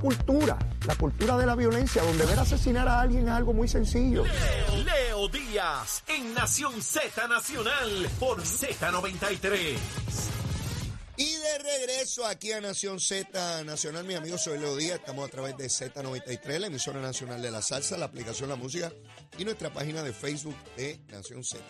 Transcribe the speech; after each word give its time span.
cultura, 0.00 0.58
la 0.86 0.94
cultura 0.96 1.36
de 1.36 1.46
la 1.46 1.54
violencia, 1.54 2.02
donde 2.02 2.24
ver 2.24 2.38
asesinar 2.38 2.88
a 2.88 3.02
alguien 3.02 3.28
es 3.28 3.32
algo 3.32 3.52
muy 3.52 3.68
sencillo. 3.68 4.24
Leo, 4.24 4.84
Leo 4.84 5.28
Díaz 5.28 6.02
en 6.08 6.32
Nación 6.34 6.82
Z 6.82 7.28
Nacional 7.28 8.08
por 8.18 8.42
Z93. 8.42 9.76
Y 11.16 11.34
de 11.34 11.58
regreso 11.58 12.24
aquí 12.24 12.50
a 12.52 12.62
Nación 12.62 12.98
Z 12.98 13.62
Nacional, 13.64 14.04
mis 14.04 14.16
amigos, 14.16 14.42
soy 14.42 14.58
Leo 14.58 14.74
Díaz, 14.74 15.00
estamos 15.00 15.28
a 15.28 15.30
través 15.30 15.54
de 15.58 15.66
Z93, 15.66 16.58
la 16.58 16.66
emisora 16.68 17.00
nacional 17.02 17.42
de 17.42 17.50
la 17.50 17.60
salsa, 17.60 17.98
la 17.98 18.06
aplicación 18.06 18.48
La 18.48 18.56
Música 18.56 18.90
y 19.36 19.44
nuestra 19.44 19.70
página 19.70 20.02
de 20.02 20.14
Facebook 20.14 20.56
de 20.76 20.98
Nación 21.08 21.44
Z. 21.44 21.62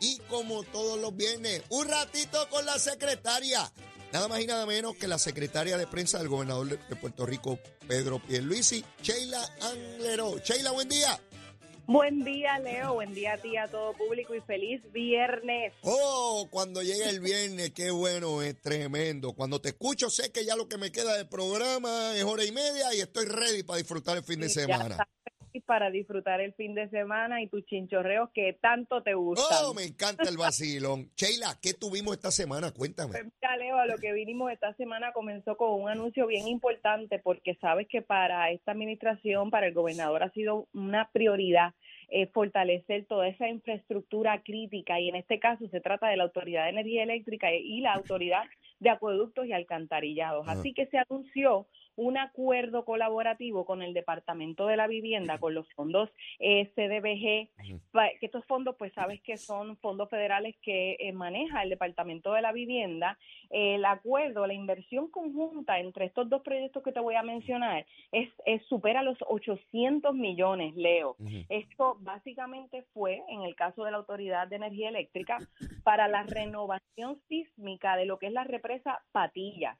Y 0.00 0.18
como 0.30 0.62
todos 0.64 0.98
los 0.98 1.14
viernes, 1.14 1.62
un 1.68 1.86
ratito 1.86 2.48
con 2.48 2.64
la 2.64 2.78
secretaria. 2.78 3.70
Nada 4.12 4.28
más 4.28 4.40
y 4.40 4.46
nada 4.46 4.66
menos 4.66 4.96
que 4.96 5.08
la 5.08 5.18
secretaria 5.18 5.76
de 5.76 5.86
prensa 5.86 6.18
del 6.18 6.28
gobernador 6.28 6.68
de 6.68 6.96
Puerto 6.96 7.26
Rico, 7.26 7.58
Pedro 7.86 8.18
Pierluisi, 8.18 8.84
Sheila 9.02 9.42
Anglero. 9.60 10.38
Sheila, 10.38 10.70
buen 10.70 10.88
día. 10.88 11.20
Buen 11.88 12.24
día, 12.24 12.58
Leo. 12.58 12.94
Buen 12.94 13.14
día 13.14 13.34
a 13.34 13.38
ti, 13.38 13.56
a 13.56 13.68
todo 13.68 13.92
público 13.92 14.34
y 14.34 14.40
feliz 14.40 14.80
viernes. 14.92 15.72
Oh, 15.82 16.48
cuando 16.50 16.82
llegue 16.82 17.08
el 17.08 17.20
viernes, 17.20 17.70
qué 17.70 17.92
bueno, 17.92 18.42
es 18.42 18.60
tremendo. 18.60 19.34
Cuando 19.34 19.60
te 19.60 19.68
escucho, 19.68 20.10
sé 20.10 20.32
que 20.32 20.44
ya 20.44 20.56
lo 20.56 20.68
que 20.68 20.78
me 20.78 20.90
queda 20.90 21.16
del 21.16 21.28
programa 21.28 22.16
es 22.16 22.24
hora 22.24 22.44
y 22.44 22.50
media 22.50 22.92
y 22.92 23.00
estoy 23.00 23.26
ready 23.26 23.62
para 23.62 23.78
disfrutar 23.78 24.16
el 24.16 24.24
fin 24.24 24.40
de 24.40 24.48
semana. 24.48 24.96
Para 25.60 25.90
disfrutar 25.90 26.40
el 26.40 26.52
fin 26.54 26.74
de 26.74 26.88
semana 26.88 27.42
y 27.42 27.48
tus 27.48 27.64
chinchorreos 27.66 28.30
que 28.34 28.52
tanto 28.54 29.02
te 29.02 29.14
gustan. 29.14 29.58
Oh, 29.64 29.74
me 29.74 29.84
encanta 29.84 30.28
el 30.28 30.36
vacilón. 30.36 31.10
Sheila, 31.16 31.58
¿qué 31.60 31.74
tuvimos 31.74 32.14
esta 32.14 32.30
semana? 32.30 32.72
Cuéntame. 32.72 33.12
Pues 33.12 33.24
mira, 33.24 33.56
Leo, 33.56 33.84
lo 33.86 33.98
que 33.98 34.12
vinimos 34.12 34.52
esta 34.52 34.74
semana 34.74 35.12
comenzó 35.12 35.56
con 35.56 35.80
un 35.80 35.88
anuncio 35.88 36.26
bien 36.26 36.48
importante 36.48 37.18
porque 37.18 37.54
sabes 37.60 37.86
que 37.88 38.02
para 38.02 38.50
esta 38.50 38.72
administración, 38.72 39.50
para 39.50 39.66
el 39.66 39.74
gobernador 39.74 40.22
ha 40.22 40.30
sido 40.30 40.68
una 40.72 41.10
prioridad 41.12 41.74
eh, 42.08 42.28
fortalecer 42.28 43.04
toda 43.06 43.26
esa 43.26 43.48
infraestructura 43.48 44.40
crítica 44.42 45.00
y 45.00 45.08
en 45.08 45.16
este 45.16 45.40
caso 45.40 45.66
se 45.68 45.80
trata 45.80 46.06
de 46.08 46.16
la 46.16 46.22
Autoridad 46.24 46.64
de 46.64 46.70
Energía 46.70 47.02
Eléctrica 47.02 47.52
y 47.52 47.80
la 47.80 47.94
Autoridad 47.94 48.44
de 48.78 48.90
Acueductos 48.90 49.46
y 49.46 49.52
Alcantarillados. 49.52 50.46
Así 50.46 50.72
que 50.72 50.86
se 50.86 50.98
anunció 50.98 51.66
un 51.96 52.18
acuerdo 52.18 52.84
colaborativo 52.84 53.64
con 53.64 53.82
el 53.82 53.94
Departamento 53.94 54.66
de 54.66 54.76
la 54.76 54.86
Vivienda, 54.86 55.38
con 55.38 55.54
los 55.54 55.66
fondos 55.74 56.10
eh, 56.38 56.70
CDBG, 56.74 57.50
que 58.20 58.26
estos 58.26 58.44
fondos, 58.46 58.76
pues 58.78 58.92
sabes 58.92 59.20
que 59.22 59.36
son 59.36 59.76
fondos 59.78 60.08
federales 60.10 60.54
que 60.62 60.96
eh, 60.98 61.12
maneja 61.12 61.62
el 61.62 61.70
Departamento 61.70 62.32
de 62.32 62.42
la 62.42 62.52
Vivienda. 62.52 63.18
El 63.50 63.84
acuerdo, 63.84 64.46
la 64.46 64.54
inversión 64.54 65.08
conjunta 65.10 65.78
entre 65.78 66.06
estos 66.06 66.28
dos 66.28 66.42
proyectos 66.42 66.82
que 66.82 66.92
te 66.92 67.00
voy 67.00 67.14
a 67.14 67.22
mencionar 67.22 67.86
es, 68.12 68.28
es 68.44 68.62
supera 68.66 69.02
los 69.02 69.18
800 69.26 70.14
millones, 70.14 70.74
Leo. 70.76 71.16
Ujú. 71.18 71.44
Esto 71.48 71.96
básicamente 72.00 72.84
fue, 72.92 73.22
en 73.28 73.42
el 73.42 73.54
caso 73.54 73.84
de 73.84 73.90
la 73.90 73.96
Autoridad 73.98 74.48
de 74.48 74.56
Energía 74.56 74.88
Eléctrica, 74.88 75.38
para 75.82 76.08
la 76.08 76.22
renovación 76.24 77.20
sísmica 77.28 77.96
de 77.96 78.06
lo 78.06 78.18
que 78.18 78.26
es 78.26 78.32
la 78.32 78.44
represa 78.44 79.02
Patillas. 79.12 79.78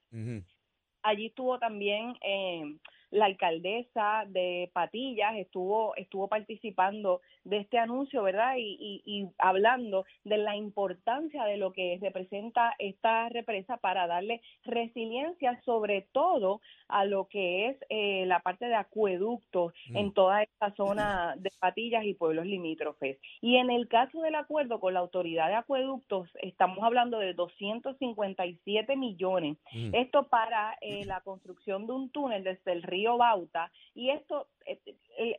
Allí 1.06 1.26
estuvo 1.26 1.60
también 1.60 2.16
eh, 2.20 2.78
la 3.12 3.26
alcaldesa 3.26 4.24
de 4.26 4.68
Patillas, 4.72 5.36
estuvo, 5.36 5.94
estuvo 5.94 6.26
participando 6.26 7.20
de 7.46 7.58
este 7.58 7.78
anuncio, 7.78 8.22
¿verdad? 8.22 8.56
Y, 8.58 8.76
y- 8.78 9.02
y 9.06 9.28
hablando 9.38 10.04
de 10.24 10.36
la 10.38 10.56
importancia 10.56 11.44
de 11.44 11.56
lo 11.56 11.72
que 11.72 11.98
representa 12.00 12.74
esta 12.78 13.28
represa 13.28 13.76
para 13.78 14.06
darle 14.06 14.40
resiliencia, 14.64 15.60
sobre 15.64 16.02
todo 16.12 16.60
a 16.88 17.04
lo 17.04 17.28
que 17.28 17.68
es 17.68 17.76
eh, 17.88 18.24
la 18.26 18.40
parte 18.40 18.66
de 18.66 18.74
acueductos 18.74 19.72
Mm. 19.90 19.96
en 19.96 20.12
toda 20.12 20.42
esta 20.42 20.74
zona 20.74 21.34
de 21.38 21.50
Patillas 21.60 22.04
y 22.04 22.14
pueblos 22.14 22.46
limítrofes. 22.46 23.18
Y 23.40 23.56
en 23.56 23.70
el 23.70 23.88
caso 23.88 24.20
del 24.22 24.34
acuerdo 24.34 24.80
con 24.80 24.94
la 24.94 25.00
autoridad 25.00 25.48
de 25.48 25.54
acueductos, 25.54 26.28
estamos 26.42 26.78
hablando 26.82 27.18
de 27.18 27.34
257 27.34 28.96
millones 28.96 29.56
Ujú. 29.72 29.90
esto 29.96 30.28
para 30.28 30.76
eh, 30.80 31.04
la 31.04 31.20
construcción 31.20 31.86
de 31.86 31.92
un 31.92 32.10
túnel 32.10 32.44
desde 32.44 32.72
el 32.72 32.82
río 32.82 33.16
Bauta 33.16 33.70
y 33.94 34.10
esto, 34.10 34.46
eh, 34.66 34.78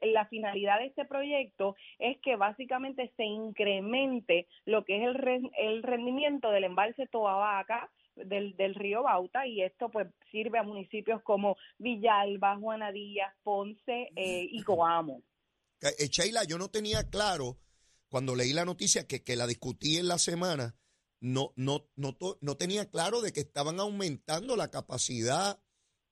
el- 0.01 0.13
la 0.13 0.25
finalidad 0.25 0.79
de 0.79 0.85
este 0.87 1.05
proyecto 1.05 1.75
es 1.99 2.17
que 2.21 2.35
básicamente 2.35 3.11
se 3.17 3.25
incremente 3.25 4.47
lo 4.65 4.85
que 4.85 4.97
es 4.97 5.03
el, 5.03 5.15
ren- 5.15 5.51
el 5.57 5.83
rendimiento 5.83 6.49
del 6.51 6.65
embalse 6.65 7.07
Toabaca 7.07 7.89
del, 8.15 8.55
del 8.57 8.75
río 8.75 9.03
Bauta 9.03 9.45
y 9.45 9.61
esto 9.61 9.89
pues 9.89 10.07
sirve 10.31 10.59
a 10.59 10.63
municipios 10.63 11.21
como 11.23 11.55
Villalba, 11.77 12.57
Juanadías, 12.57 13.33
Ponce 13.43 14.09
eh, 14.15 14.47
y 14.49 14.63
Coamo. 14.63 15.21
Eh, 15.81 16.07
Sheila, 16.07 16.43
yo 16.43 16.57
no 16.57 16.69
tenía 16.69 17.09
claro 17.09 17.57
cuando 18.09 18.35
leí 18.35 18.53
la 18.53 18.65
noticia 18.65 19.05
que, 19.07 19.23
que 19.23 19.35
la 19.35 19.45
discutí 19.45 19.97
en 19.97 20.07
la 20.07 20.17
semana, 20.17 20.75
no, 21.19 21.51
no, 21.55 21.89
no, 21.95 22.15
no 22.41 22.57
tenía 22.57 22.89
claro 22.89 23.21
de 23.21 23.33
que 23.33 23.41
estaban 23.41 23.79
aumentando 23.79 24.55
la 24.55 24.69
capacidad 24.71 25.59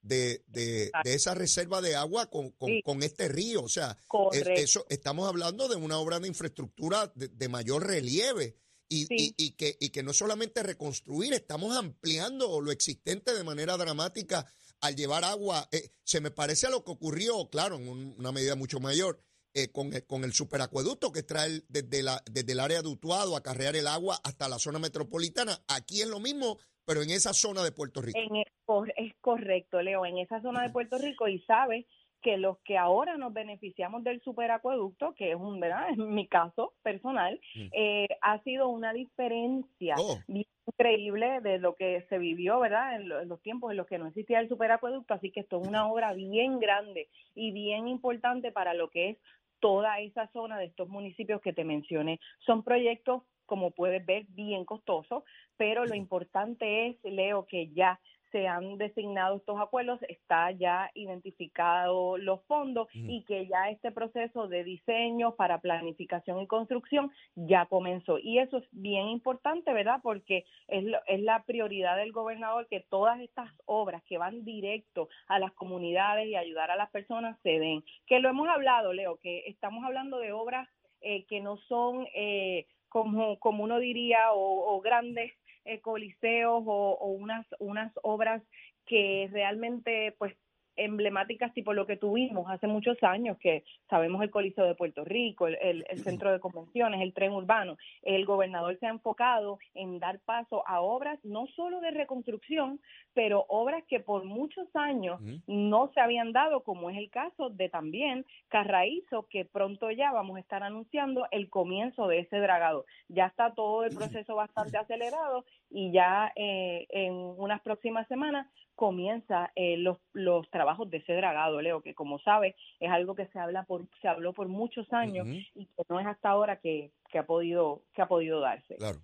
de, 0.05 0.43
de, 0.47 0.91
de 1.03 1.13
esa 1.13 1.33
reserva 1.33 1.81
de 1.81 1.95
agua 1.95 2.29
con, 2.29 2.51
con, 2.51 2.69
Sí. 2.69 2.81
con 2.83 3.01
este 3.03 3.27
río. 3.27 3.63
O 3.63 3.69
sea, 3.69 3.91
es- 3.99 4.05
Correcto. 4.07 4.51
eso, 4.61 4.85
estamos 4.89 5.27
hablando 5.27 5.67
de 5.67 5.75
una 5.75 5.97
obra 5.97 6.19
de 6.19 6.27
infraestructura 6.27 7.11
de, 7.15 7.27
de 7.29 7.49
mayor 7.49 7.85
relieve. 7.87 8.57
Y, 8.87 9.07
Sí. 9.07 9.33
y- 9.37 9.45
y 9.45 9.51
que, 9.51 9.75
y 9.79 9.89
que 9.89 10.03
no 10.03 10.13
solamente 10.13 10.61
reconstruir, 10.61 11.33
estamos 11.33 11.75
ampliando 11.75 12.61
lo 12.61 12.71
existente 12.71 13.33
de 13.33 13.43
manera 13.43 13.77
dramática 13.77 14.45
al 14.79 14.95
llevar 14.95 15.23
agua. 15.23 15.67
Eh, 15.71 15.89
se 16.03 16.21
me 16.21 16.29
parece 16.29 16.67
a 16.67 16.69
lo 16.69 16.83
que 16.83 16.91
ocurrió, 16.91 17.49
claro, 17.49 17.77
en 17.77 17.87
un- 17.87 18.15
una 18.19 18.31
medida 18.31 18.55
mucho 18.55 18.79
mayor, 18.79 19.19
eh, 19.55 19.69
con, 19.71 19.91
el, 19.93 20.05
con 20.05 20.23
el 20.23 20.33
superacueducto 20.33 21.11
que 21.11 21.23
trae 21.23 21.63
desde, 21.67 22.03
la, 22.03 22.21
desde 22.29 22.51
el 22.51 22.59
área 22.59 22.83
de 22.83 22.89
Utuado 22.89 23.35
a 23.35 23.41
carrear 23.41 23.75
el 23.75 23.87
agua 23.87 24.19
hasta 24.23 24.47
la 24.49 24.59
zona 24.59 24.77
metropolitana. 24.77 25.63
Aquí 25.67 26.01
es 26.01 26.07
lo 26.07 26.19
mismo, 26.19 26.59
pero 26.85 27.01
en 27.01 27.09
esa 27.09 27.33
zona 27.33 27.63
de 27.63 27.71
Puerto 27.71 28.01
Rico. 28.01 28.17
En 28.19 28.43
cor- 28.65 28.93
es 28.95 29.13
correcto, 29.21 29.81
Leo, 29.81 30.05
en 30.05 30.17
esa 30.19 30.41
zona 30.41 30.61
de 30.63 30.69
Puerto 30.69 30.97
Rico 30.97 31.27
y 31.27 31.39
sabes 31.41 31.85
que 32.21 32.37
los 32.37 32.57
que 32.59 32.77
ahora 32.77 33.17
nos 33.17 33.33
beneficiamos 33.33 34.03
del 34.03 34.19
superacueducto, 34.21 35.13
que 35.13 35.31
es 35.31 35.35
un, 35.35 35.59
¿verdad? 35.59 35.89
En 35.89 36.13
mi 36.13 36.27
caso 36.27 36.73
personal, 36.81 37.39
Mm. 37.55 37.67
eh, 37.71 38.07
ha 38.21 38.41
sido 38.43 38.67
una 38.69 38.93
diferencia 38.93 39.95
Oh. 39.97 40.17
bien 40.27 40.45
increíble 40.67 41.39
de 41.41 41.59
lo 41.59 41.75
que 41.75 42.03
se 42.09 42.17
vivió, 42.17 42.59
¿verdad? 42.59 42.95
En, 42.95 43.09
lo- 43.09 43.21
en 43.21 43.29
los 43.29 43.41
tiempos 43.43 43.69
en 43.71 43.77
los 43.77 43.85
que 43.85 43.99
no 43.99 44.07
existía 44.07 44.39
el 44.39 44.49
superacueducto, 44.49 45.13
así 45.13 45.31
que 45.31 45.41
esto 45.41 45.61
es 45.61 45.67
una 45.67 45.87
obra 45.87 46.13
bien 46.13 46.57
grande 46.59 47.09
y 47.35 47.51
bien 47.51 47.87
importante 47.87 48.51
para 48.51 48.73
lo 48.73 48.89
que 48.89 49.09
es 49.09 49.17
toda 49.59 49.99
esa 49.99 50.27
zona 50.33 50.57
de 50.57 50.65
estos 50.65 50.89
municipios 50.89 51.41
que 51.41 51.53
te 51.53 51.63
mencioné. 51.63 52.19
Son 52.39 52.63
proyectos, 52.63 53.21
como 53.45 53.71
puedes 53.71 54.05
ver, 54.05 54.25
bien 54.29 54.65
costosos, 54.65 55.23
pero 55.57 55.85
lo 55.85 55.95
importante 55.95 56.87
es, 56.87 56.97
Leo, 57.03 57.45
que 57.45 57.69
ya 57.73 57.99
se 58.31 58.47
han 58.49 58.77
designado 58.77 59.37
estos 59.37 59.57
acuerdos, 59.61 60.01
está 60.09 60.51
ya 60.51 60.91
identificado 60.93 62.17
los 62.17 62.41
fondos 62.45 62.87
Ujú. 62.93 63.05
y 63.09 63.23
que 63.23 63.47
ya 63.47 63.69
este 63.69 63.91
proceso 63.91 64.47
de 64.49 64.65
diseño 64.65 65.35
para 65.35 65.59
planificación 65.61 66.41
y 66.41 66.47
construcción 66.47 67.11
ya 67.35 67.65
comenzó. 67.67 68.17
Y 68.19 68.39
eso 68.39 68.57
es 68.57 68.67
bien 68.71 69.07
importante, 69.07 69.71
¿verdad? 69.71 69.99
Porque 70.03 70.43
es, 70.67 70.83
lo- 70.83 70.99
es 71.07 71.21
la 71.21 71.43
prioridad 71.43 71.95
del 71.95 72.11
gobernador 72.11 72.67
que 72.67 72.81
todas 72.81 73.21
estas 73.21 73.49
obras 73.65 74.03
que 74.03 74.17
van 74.17 74.43
directo 74.43 75.07
a 75.27 75.39
las 75.39 75.53
comunidades 75.53 76.27
y 76.27 76.35
ayudar 76.35 76.71
a 76.71 76.75
las 76.75 76.89
personas 76.89 77.39
se 77.41 77.59
den. 77.59 77.83
Que 78.05 78.19
lo 78.19 78.27
hemos 78.27 78.49
hablado, 78.49 78.91
Leo, 78.91 79.17
que 79.17 79.43
estamos 79.47 79.85
hablando 79.85 80.19
de 80.19 80.33
obras 80.33 80.67
eh, 81.01 81.25
que 81.25 81.39
no 81.39 81.57
son 81.57 82.07
eh, 82.15 82.65
como, 82.95 83.37
como 83.39 83.65
uno 83.65 83.79
diría, 83.79 84.31
o, 84.31 84.73
o 84.73 84.79
grandes 84.79 85.33
eh, 85.65 85.81
coliseos 85.81 86.63
o, 86.65 86.97
o 86.97 87.07
unas, 87.09 87.45
unas 87.59 87.91
obras 88.03 88.41
que 88.85 89.27
realmente 89.33 90.15
pues 90.17 90.33
emblemáticas 90.77 91.53
tipo 91.53 91.73
lo 91.73 91.85
que 91.85 91.97
tuvimos 91.97 92.49
hace 92.49 92.67
muchos 92.67 93.01
años, 93.03 93.37
que 93.37 93.63
sabemos 93.89 94.21
el 94.23 94.29
Coliseo 94.29 94.65
de 94.65 94.75
Puerto 94.75 95.03
Rico, 95.03 95.47
el, 95.47 95.55
el- 95.61 95.85
el 95.89 96.03
centro 96.03 96.31
de 96.31 96.39
convenciones, 96.39 97.01
el 97.01 97.13
tren 97.13 97.31
urbano. 97.33 97.77
El 98.01 98.25
gobernador 98.25 98.77
se 98.79 98.85
ha 98.87 98.89
enfocado 98.89 99.59
en 99.73 99.99
dar 99.99 100.19
paso 100.19 100.63
a 100.67 100.81
obras 100.81 101.19
no 101.23 101.47
solo 101.55 101.79
de 101.81 101.91
reconstrucción, 101.91 102.79
pero 103.13 103.45
obras 103.49 103.83
que 103.87 103.99
por 103.99 104.25
muchos 104.25 104.67
años 104.75 105.19
no 105.47 105.91
se 105.93 105.99
habían 106.01 106.31
dado, 106.31 106.61
como 106.63 106.89
es 106.89 106.97
el 106.97 107.09
caso 107.09 107.49
de 107.49 107.69
también 107.69 108.25
Carraízo, 108.49 109.27
que 109.29 109.45
pronto 109.45 109.91
ya 109.91 110.11
vamos 110.11 110.37
a 110.37 110.39
estar 110.39 110.63
anunciando 110.63 111.27
el 111.31 111.49
comienzo 111.49 112.07
de 112.07 112.19
ese 112.19 112.37
dragado. 112.37 112.85
Ya 113.09 113.25
está 113.27 113.53
todo 113.53 113.83
el 113.83 113.95
proceso 113.95 114.35
bastante 114.35 114.77
acelerado 114.77 115.45
y 115.69 115.91
ya 115.91 116.31
eh, 116.35 116.85
en 116.89 117.13
unas 117.13 117.61
próximas 117.61 118.07
semanas 118.07 118.47
comienza 118.75 119.51
eh, 119.55 119.77
los, 119.77 119.97
los 120.13 120.49
trabajos 120.49 120.89
de 120.89 120.97
ese 120.97 121.13
dragado, 121.13 121.61
Leo, 121.61 121.81
que 121.81 121.95
como 121.95 122.19
sabes 122.19 122.55
es 122.79 122.91
algo 122.91 123.15
que 123.15 123.27
se 123.27 123.39
habla 123.39 123.63
por 123.63 123.87
se 124.01 124.07
habló 124.07 124.33
por 124.33 124.47
muchos 124.47 124.91
años 124.93 125.27
y 125.27 125.65
que 125.65 125.83
no 125.89 125.99
es 125.99 126.07
hasta 126.07 126.29
ahora 126.29 126.59
que, 126.59 126.91
que 127.09 127.19
ha 127.19 127.25
podido 127.25 127.83
que 127.93 128.01
ha 128.01 128.07
podido 128.07 128.39
darse. 128.41 128.75
Claro. 128.75 128.99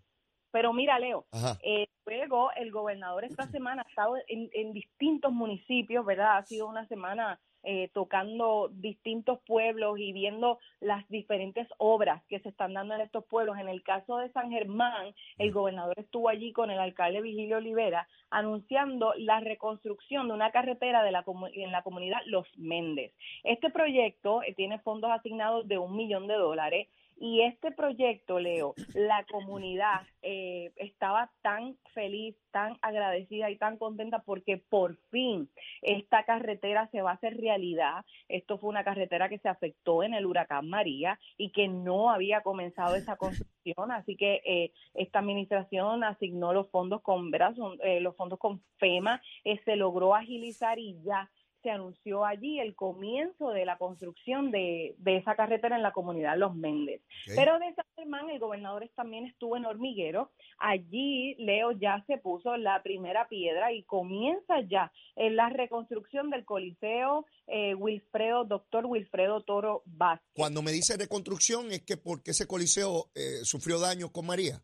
Pero 0.51 0.73
mira, 0.73 0.99
Leo, 0.99 1.25
eh, 1.63 1.87
luego 2.05 2.51
el 2.57 2.71
gobernador 2.71 3.23
esta 3.23 3.47
semana 3.47 3.83
ha 3.85 3.89
estado 3.89 4.17
en, 4.27 4.49
en 4.51 4.73
distintos 4.73 5.31
municipios, 5.31 6.05
¿verdad? 6.05 6.37
Ha 6.37 6.45
sido 6.45 6.67
una 6.67 6.85
semana 6.87 7.39
eh, 7.63 7.89
tocando 7.93 8.69
distintos 8.71 9.39
pueblos 9.45 9.99
y 9.99 10.13
viendo 10.13 10.59
las 10.79 11.07
diferentes 11.09 11.67
obras 11.77 12.23
que 12.29 12.39
se 12.39 12.49
están 12.49 12.73
dando 12.73 12.95
en 12.95 13.01
estos 13.01 13.25
pueblos. 13.25 13.57
En 13.57 13.69
el 13.69 13.83
caso 13.83 14.17
de 14.17 14.31
San 14.31 14.51
Germán, 14.51 15.13
el 15.37 15.51
gobernador 15.51 15.99
estuvo 15.99 16.29
allí 16.29 16.51
con 16.53 16.71
el 16.71 16.79
alcalde 16.79 17.21
Vigilio 17.21 17.57
Olivera 17.57 18.07
anunciando 18.29 19.13
la 19.17 19.39
reconstrucción 19.41 20.27
de 20.27 20.33
una 20.33 20.51
carretera 20.51 21.03
de 21.03 21.11
la, 21.11 21.23
en 21.53 21.71
la 21.71 21.83
comunidad 21.83 22.19
Los 22.25 22.47
Méndez. 22.57 23.13
Este 23.43 23.69
proyecto 23.69 24.41
eh, 24.43 24.53
tiene 24.53 24.79
fondos 24.79 25.11
asignados 25.11 25.67
de 25.67 25.77
un 25.77 25.95
millón 25.95 26.27
de 26.27 26.35
dólares 26.35 26.87
y 27.21 27.43
este 27.43 27.71
proyecto, 27.71 28.39
Leo, 28.39 28.73
la 28.95 29.23
comunidad 29.29 30.01
eh, 30.23 30.71
estaba 30.75 31.31
tan 31.43 31.77
feliz, 31.93 32.35
tan 32.49 32.79
agradecida 32.81 33.51
y 33.51 33.57
tan 33.57 33.77
contenta 33.77 34.23
porque 34.23 34.57
por 34.57 34.97
fin 35.11 35.47
esta 35.83 36.23
carretera 36.25 36.89
se 36.91 37.03
va 37.03 37.11
a 37.11 37.13
hacer 37.13 37.37
realidad. 37.37 38.05
Esto 38.27 38.57
fue 38.57 38.71
una 38.71 38.83
carretera 38.83 39.29
que 39.29 39.37
se 39.37 39.49
afectó 39.49 40.01
en 40.01 40.15
el 40.15 40.25
huracán 40.25 40.67
María 40.67 41.19
y 41.37 41.51
que 41.51 41.67
no 41.67 42.09
había 42.09 42.41
comenzado 42.41 42.95
esa 42.95 43.17
construcción, 43.17 43.91
así 43.91 44.15
que 44.15 44.41
eh, 44.43 44.71
esta 44.95 45.19
administración 45.19 46.03
asignó 46.03 46.53
los 46.53 46.71
fondos 46.71 47.03
con, 47.03 47.29
¿verdad? 47.29 47.53
Son, 47.55 47.77
eh, 47.83 47.99
los 47.99 48.15
fondos 48.15 48.39
con 48.39 48.63
FEMA, 48.79 49.21
eh, 49.43 49.59
se 49.63 49.75
logró 49.75 50.15
agilizar 50.15 50.79
y 50.79 50.99
ya 51.03 51.29
se 51.61 51.69
anunció 51.69 52.25
allí 52.25 52.59
el 52.59 52.75
comienzo 52.75 53.49
de 53.49 53.65
la 53.65 53.77
construcción 53.77 54.51
de, 54.51 54.95
de 54.97 55.17
esa 55.17 55.35
carretera 55.35 55.75
en 55.75 55.83
la 55.83 55.91
comunidad 55.91 56.37
Los 56.37 56.55
Méndez. 56.55 57.01
Pero 57.25 57.59
de 57.59 57.73
San 57.73 57.85
Germán, 57.95 58.29
el 58.29 58.39
gobernador 58.39 58.89
también 58.95 59.25
estuvo 59.25 59.57
en 59.57 59.65
Hormiguero. 59.65 60.31
Allí, 60.57 61.35
Leo, 61.35 61.71
ya 61.71 62.03
se 62.07 62.17
puso 62.17 62.57
la 62.57 62.81
primera 62.83 63.27
piedra 63.27 63.71
y 63.71 63.83
comienza 63.83 64.61
ya 64.61 64.91
en 65.15 65.35
la 65.35 65.49
reconstrucción 65.49 66.29
del 66.29 66.45
Coliseo 66.45 67.25
eh, 67.47 67.75
Wilfredo, 67.75 68.45
doctor 68.45 68.85
Wilfredo 68.85 69.41
Toro 69.41 69.83
Vázquez. 69.85 70.29
Cuando 70.33 70.61
me 70.61 70.71
dice 70.71 70.97
reconstrucción 70.97 71.71
es 71.71 71.81
que 71.81 71.97
porque 71.97 72.31
ese 72.31 72.47
coliseo 72.47 73.09
eh, 73.15 73.43
sufrió 73.43 73.79
daño 73.79 74.11
con 74.11 74.25
María. 74.25 74.61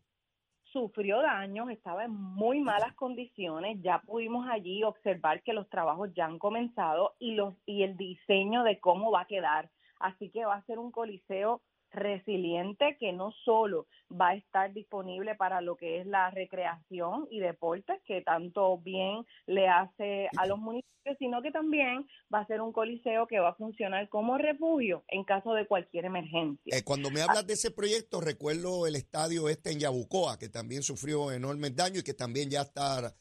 Sufrió 0.72 1.22
daños, 1.22 1.70
estaba 1.70 2.04
en 2.04 2.12
muy 2.12 2.60
malas 2.60 2.94
condiciones. 2.94 3.78
Ya 3.82 4.00
pudimos 4.00 4.46
allí 4.48 4.82
observar 4.84 5.42
que 5.42 5.52
los 5.52 5.68
trabajos 5.68 6.12
ya 6.14 6.26
han 6.26 6.38
comenzado 6.38 7.14
y 7.18 7.34
los 7.34 7.54
y 7.66 7.82
el 7.82 7.96
diseño 7.96 8.62
de 8.64 8.78
cómo 8.80 9.10
va 9.10 9.22
a 9.22 9.26
quedar. 9.26 9.70
Así 10.00 10.30
que 10.30 10.44
va 10.44 10.54
a 10.54 10.66
ser 10.66 10.78
un 10.78 10.92
coliseo 10.92 11.60
resiliente 11.90 12.96
que 12.98 13.12
no 13.12 13.32
solo 13.44 13.86
va 14.10 14.30
a 14.30 14.34
estar 14.34 14.72
disponible 14.72 15.34
para 15.34 15.60
lo 15.60 15.76
que 15.76 16.00
es 16.00 16.06
la 16.06 16.30
recreación 16.30 17.26
y 17.30 17.40
deportes 17.40 18.00
que 18.06 18.22
tanto 18.22 18.78
bien 18.78 19.24
le 19.46 19.68
hace 19.68 20.28
a 20.36 20.46
los 20.46 20.58
municipios, 20.58 21.16
sino 21.18 21.42
que 21.42 21.50
también 21.50 22.06
va 22.32 22.40
a 22.40 22.46
ser 22.46 22.60
un 22.60 22.72
coliseo 22.72 23.26
que 23.26 23.38
va 23.40 23.50
a 23.50 23.54
funcionar 23.54 24.08
como 24.08 24.36
refugio 24.38 25.04
en 25.08 25.24
caso 25.24 25.52
de 25.54 25.66
cualquier 25.66 26.04
emergencia. 26.04 26.76
Eh, 26.76 26.82
cuando 26.84 27.10
me 27.10 27.22
hablas 27.22 27.46
de 27.46 27.54
ese 27.54 27.70
proyecto, 27.70 28.20
recuerdo 28.20 28.86
el 28.86 28.96
estadio 28.96 29.48
este 29.48 29.72
en 29.72 29.80
Yabucoa, 29.80 30.38
que 30.38 30.48
también 30.48 30.82
sufrió 30.82 31.32
enormes 31.32 31.74
daños 31.74 32.00
y 32.00 32.04
que 32.04 32.14
también 32.14 32.50
ya 32.50 32.62
está... 32.62 33.14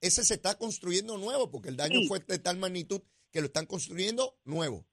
Ese 0.00 0.24
se 0.24 0.34
está 0.34 0.56
construyendo 0.56 1.18
nuevo, 1.18 1.50
porque 1.50 1.68
el 1.68 1.76
daño 1.76 2.00
Sí. 2.00 2.08
fue 2.08 2.20
de 2.20 2.38
tal 2.38 2.56
magnitud 2.56 3.02
que 3.30 3.40
lo 3.40 3.46
están 3.46 3.66
construyendo 3.66 4.38
nuevo. 4.44 4.86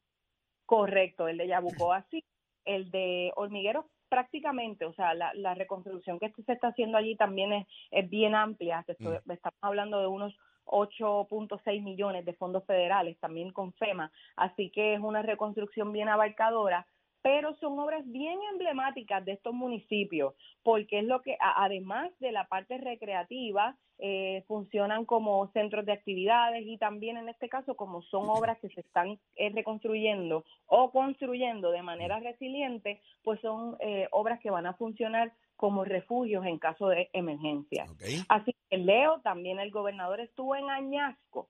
Correcto, 0.65 1.27
el 1.27 1.37
de 1.37 1.47
Yabucoa 1.47 2.05
sí, 2.11 2.23
el 2.65 2.91
de 2.91 3.31
Hormigueros 3.35 3.85
prácticamente, 4.09 4.85
o 4.85 4.93
sea, 4.93 5.13
la, 5.13 5.33
la 5.33 5.55
reconstrucción 5.55 6.19
que 6.19 6.31
se 6.45 6.53
está 6.53 6.67
haciendo 6.69 6.97
allí 6.97 7.15
también 7.15 7.53
es, 7.53 7.67
es 7.91 8.09
bien 8.09 8.35
amplia, 8.35 8.83
estoy- 8.87 9.19
estamos 9.33 9.57
hablando 9.61 9.99
de 9.99 10.07
unos 10.07 10.35
8.6 10.65 11.81
millones 11.83 12.25
de 12.25 12.33
fondos 12.33 12.65
federales, 12.65 13.17
también 13.19 13.51
con 13.51 13.73
FEMA, 13.73 14.11
así 14.35 14.69
que 14.71 14.93
es 14.95 14.99
una 14.99 15.21
reconstrucción 15.21 15.91
bien 15.91 16.09
abarcadora, 16.09 16.85
pero 17.25 17.55
son 17.55 17.79
obras 17.79 18.03
bien 18.11 18.37
emblemáticas 18.51 19.25
de 19.25 19.31
estos 19.31 19.51
municipios, 19.51 20.35
porque 20.61 20.99
es 20.99 21.05
lo 21.05 21.23
que, 21.23 21.35
además 21.39 22.11
de 22.19 22.31
la 22.31 22.45
parte 22.47 22.77
recreativa, 22.77 23.75
eh, 23.97 24.43
funcionan 24.47 25.05
como 25.05 25.47
centros 25.47 25.87
de 25.87 25.93
actividades 25.93 26.63
y 26.67 26.77
también 26.77 27.17
en 27.17 27.27
este 27.27 27.49
caso 27.49 27.75
como 27.75 28.03
son 28.03 28.29
obras 28.29 28.59
que 28.59 28.69
se 28.69 28.81
están 28.81 29.17
eh, 29.37 29.49
reconstruyendo 29.55 30.43
o 30.67 30.91
construyendo 30.91 31.71
de 31.71 31.81
manera 31.81 32.19
resiliente, 32.19 33.01
pues 33.23 33.39
son 33.41 33.75
eh, 33.79 34.07
obras 34.11 34.39
que 34.39 34.51
van 34.51 34.67
a 34.67 34.73
funcionar 34.73 35.31
como 35.55 35.85
refugios 35.85 36.45
en 36.45 36.59
caso 36.59 36.89
de 36.89 37.09
emergencia. 37.13 37.85
Así 38.27 38.53
que 38.69 38.77
Leo, 38.77 39.21
también 39.21 39.57
el 39.59 39.71
gobernador 39.71 40.19
estuvo 40.19 40.53
en 40.57 40.69
Añasco, 40.69 41.47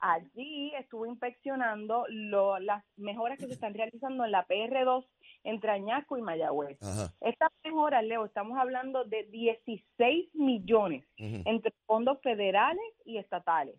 allí 0.00 0.72
estuvo 0.78 1.04
inspeccionando 1.06 2.04
lo- 2.08 2.60
las 2.60 2.84
mejoras 2.96 3.36
que 3.38 3.46
se 3.46 3.54
están 3.54 3.74
realizando 3.74 4.24
en 4.24 4.30
la 4.30 4.46
PR2 4.46 5.04
entre 5.48 5.70
Añasco 5.70 6.18
y 6.18 6.22
Mayagüez. 6.22 6.78
Ajá. 6.82 7.12
Estas 7.20 7.50
mejoras, 7.64 8.04
Leo, 8.04 8.26
estamos 8.26 8.58
hablando 8.58 9.04
de 9.04 9.24
16 9.24 10.34
millones 10.34 11.04
entre 11.16 11.72
fondos 11.86 12.20
federales 12.20 12.84
y 13.06 13.16
estatales. 13.16 13.74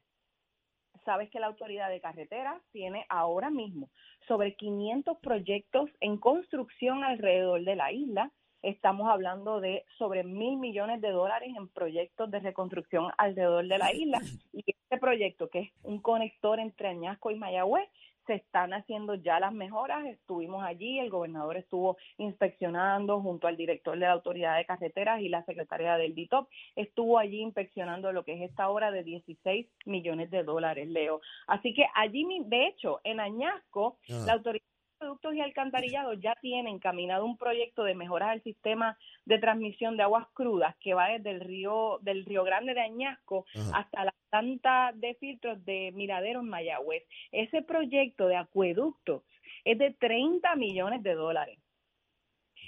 Sabes 1.05 1.29
que 1.29 1.39
la 1.39 1.47
Autoridad 1.47 1.89
de 1.89 2.01
Carreteras 2.01 2.59
tiene 2.71 3.05
ahora 3.07 3.51
mismo 3.51 3.89
sobre 4.27 4.55
500 4.55 5.17
proyectos 5.19 5.89
en 6.01 6.17
construcción 6.17 7.03
alrededor 7.03 7.63
de 7.63 7.75
la 7.75 7.91
isla. 7.91 8.31
Estamos 8.63 9.07
hablando 9.07 9.61
de 9.61 9.85
sobre 9.97 10.23
mil 10.23 10.57
millones 10.57 11.01
de 11.01 11.11
dólares 11.11 11.53
en 11.55 11.67
proyectos 11.69 12.29
de 12.31 12.39
reconstrucción 12.39 13.11
alrededor 13.17 13.67
de 13.67 13.77
la 13.77 13.93
isla. 13.93 14.19
Y 14.53 14.63
este 14.67 14.97
proyecto, 14.99 15.49
que 15.49 15.59
es 15.59 15.71
un 15.83 16.01
conector 16.01 16.59
entre 16.59 16.89
Añasco 16.89 17.29
y 17.29 17.35
Mayagüez, 17.35 17.87
se 18.29 18.35
están 18.35 18.73
haciendo 18.73 19.15
ya 19.15 19.39
las 19.39 19.53
mejoras. 19.53 20.05
Estuvimos 20.05 20.63
allí, 20.63 20.99
el 20.99 21.09
gobernador 21.09 21.57
estuvo 21.57 21.97
inspeccionando 22.19 23.21
junto 23.21 23.47
al 23.47 23.57
director 23.57 23.95
de 23.95 24.05
la 24.05 24.11
Autoridad 24.11 24.55
de 24.55 24.65
Carreteras 24.65 25.21
y 25.21 25.29
la 25.29 25.43
secretaria 25.45 25.97
del 25.97 26.13
DITOP 26.13 26.47
estuvo 26.75 27.17
allí 27.17 27.41
inspeccionando 27.41 28.11
lo 28.11 28.23
que 28.23 28.33
es 28.33 28.47
esta 28.47 28.69
obra 28.69 28.91
de 28.91 29.03
16 29.03 29.65
millones 29.85 30.29
de 30.29 30.43
dólares, 30.43 30.87
Leo. 30.89 31.21
Así 31.47 31.73
que 31.73 31.87
allí, 31.95 32.23
de 32.45 32.67
hecho, 32.67 33.01
en 33.03 33.19
Añasco, 33.19 33.97
la 34.07 34.33
Autoridad 34.33 34.63
de 34.99 35.05
Productos 35.05 35.35
y 35.35 35.41
Alcantarillados 35.41 36.19
ya 36.19 36.35
tiene 36.41 36.69
encaminado 36.69 37.25
un 37.25 37.37
proyecto 37.37 37.83
de 37.83 37.95
mejoras 37.95 38.29
al 38.29 38.43
sistema 38.43 38.97
de 39.25 39.39
transmisión 39.39 39.97
de 39.97 40.03
aguas 40.03 40.27
crudas 40.33 40.75
que 40.79 40.93
va 40.93 41.07
desde 41.09 41.31
el 41.31 41.39
río 41.39 41.99
del 42.01 42.25
Río 42.25 42.43
Grande 42.43 42.73
de 42.73 42.81
Añasco 42.81 43.45
Ajá. 43.55 43.79
hasta 43.79 44.05
la 44.05 44.13
planta 44.29 44.91
de 44.95 45.15
filtros 45.15 45.63
de 45.65 45.91
Miradero 45.93 46.41
en 46.41 46.49
Mayagüez. 46.49 47.03
Ese 47.31 47.61
proyecto 47.61 48.27
de 48.27 48.35
acueductos 48.35 49.23
es 49.63 49.77
de 49.77 49.91
30 49.91 50.55
millones 50.55 51.01
de 51.03 51.13
dólares. 51.13 51.59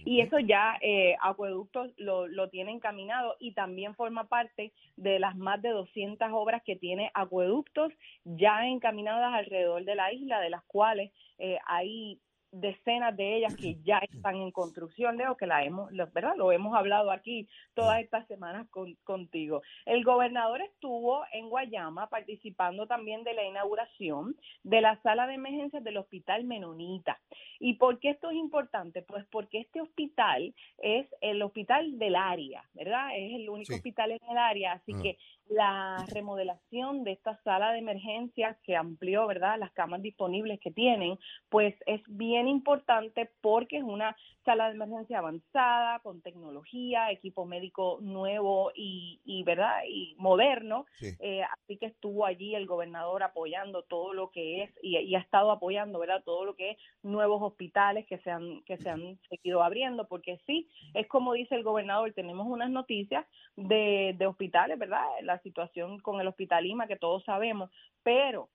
Y 0.06 0.22
eso 0.22 0.40
ya 0.40 0.78
eh, 0.82 1.16
Acueductos 1.22 1.92
lo, 1.98 2.28
lo 2.28 2.50
tiene 2.50 2.72
encaminado 2.72 3.36
y 3.40 3.54
también 3.54 3.96
forma 3.96 4.26
parte 4.26 4.74
de 4.96 5.20
las 5.20 5.36
más 5.36 5.62
de 5.62 5.70
200 5.70 6.30
obras 6.32 6.62
que 6.64 6.76
tiene 6.76 7.12
Acueductos 7.14 7.92
ya 8.24 8.68
encaminadas 8.68 9.34
alrededor 9.34 9.86
de 9.86 9.96
la 9.96 10.12
isla, 10.14 10.40
de 10.40 10.50
las 10.50 10.64
cuales 10.64 11.12
eh, 11.38 11.58
hay 11.66 12.20
decenas 12.52 13.16
de 13.16 13.38
ellas 13.38 13.56
que 13.56 13.76
ya 13.84 14.00
están 14.00 14.36
en 14.36 14.52
construcción, 14.52 15.18
Leo, 15.18 15.38
que 15.38 15.48
la 15.48 15.64
hemos, 15.64 15.92
lo- 15.92 16.08
¿verdad? 16.12 16.36
Lo 16.36 16.52
hemos 16.52 16.76
hablado 16.76 17.12
aquí 17.12 17.48
todas 17.74 18.00
estas 18.02 18.28
semanas 18.28 18.68
con- 18.70 18.96
contigo. 19.04 19.62
El 19.86 20.04
gobernador 20.04 20.62
estuvo 20.62 21.24
en 21.32 21.50
Guayama 21.50 22.08
participando 22.10 22.88
también 22.88 23.24
de 23.24 23.34
la 23.34 23.44
inauguración 23.46 24.36
de 24.64 24.82
la 24.82 25.02
sala 25.02 25.28
de 25.28 25.36
emergencias 25.36 25.84
del 25.84 25.98
Hospital 25.98 26.44
Menonita. 26.44 27.20
¿Y 27.60 27.76
por 27.76 28.00
qué 28.00 28.10
esto 28.12 28.30
es 28.30 28.36
importante? 28.38 29.02
Pues 29.04 29.26
porque 29.32 29.60
este 29.60 29.82
hospital 29.82 30.54
es 30.80 31.08
el 31.22 31.42
hospital 31.42 31.98
del 32.00 32.16
área, 32.16 32.64
¿verdad? 32.74 33.10
Es 33.16 33.34
el 33.34 33.50
único 33.50 33.72
Sí. 33.72 33.76
hospital 33.76 34.12
en 34.12 34.20
el 34.30 34.38
área, 34.38 34.74
así 34.74 34.94
Ah. 34.96 35.00
que 35.02 35.18
la 35.52 36.06
remodelación 36.08 37.04
de 37.04 37.12
esta 37.12 37.38
sala 37.44 37.74
de 37.74 37.80
emergencias 37.80 38.58
que 38.64 38.76
amplió, 38.76 39.28
¿verdad? 39.28 39.60
Las 39.60 39.72
camas 39.74 40.02
disponibles 40.02 40.60
que 40.60 40.72
tienen, 40.72 41.20
pues 41.50 41.76
es 41.86 42.02
bien 42.08 42.48
importante 42.48 43.30
porque 43.42 43.78
es 43.78 43.84
una 43.84 44.16
sala 44.46 44.70
de 44.70 44.76
emergencia 44.76 45.20
avanzada, 45.20 46.00
con 46.00 46.22
tecnología, 46.22 47.12
equipo 47.12 47.46
médico 47.46 48.00
nuevo 48.02 48.72
y, 48.74 49.20
y 49.26 49.44
¿verdad? 49.44 49.84
Y 49.88 50.16
moderno. 50.18 50.86
Sí. 51.00 51.16
Eh, 51.20 51.44
así 51.44 51.78
que 51.78 51.88
estuvo 51.88 52.26
allí 52.26 52.56
el 52.56 52.66
gobernador 52.66 53.22
apoyando 53.22 53.84
todo 53.84 54.14
lo 54.14 54.32
que 54.32 54.64
es 54.64 54.72
y, 54.82 54.98
y 54.98 55.16
ha 55.16 55.20
estado 55.20 55.52
apoyando, 55.52 56.00
¿verdad? 56.00 56.24
Todo 56.24 56.46
lo 56.46 56.56
que 56.56 56.72
es 56.72 56.78
nuevos 57.04 57.42
hospitales 57.42 58.08
que 58.08 58.18
se 58.20 58.32
han 58.32 58.64
que 58.64 58.78
se 58.78 58.90
han 58.90 59.20
seguido 59.30 59.64
abriendo, 59.64 60.08
porque 60.08 60.40
sí, 60.48 60.70
es 60.94 61.08
como 61.08 61.34
dice 61.34 61.56
el 61.56 61.64
gobernador, 61.64 62.14
tenemos 62.14 62.48
unas 62.48 62.70
noticias 62.70 63.26
de, 63.56 64.16
de 64.18 64.26
hospitales, 64.26 64.80
¿verdad? 64.80 65.04
La 65.24 65.41
situación 65.42 66.00
con 66.00 66.20
el 66.22 66.28
hospital 66.28 66.64
Lima 66.64 66.88
que 66.88 66.96
todos 66.96 67.24
sabemos, 67.24 67.70
pero 68.04 68.50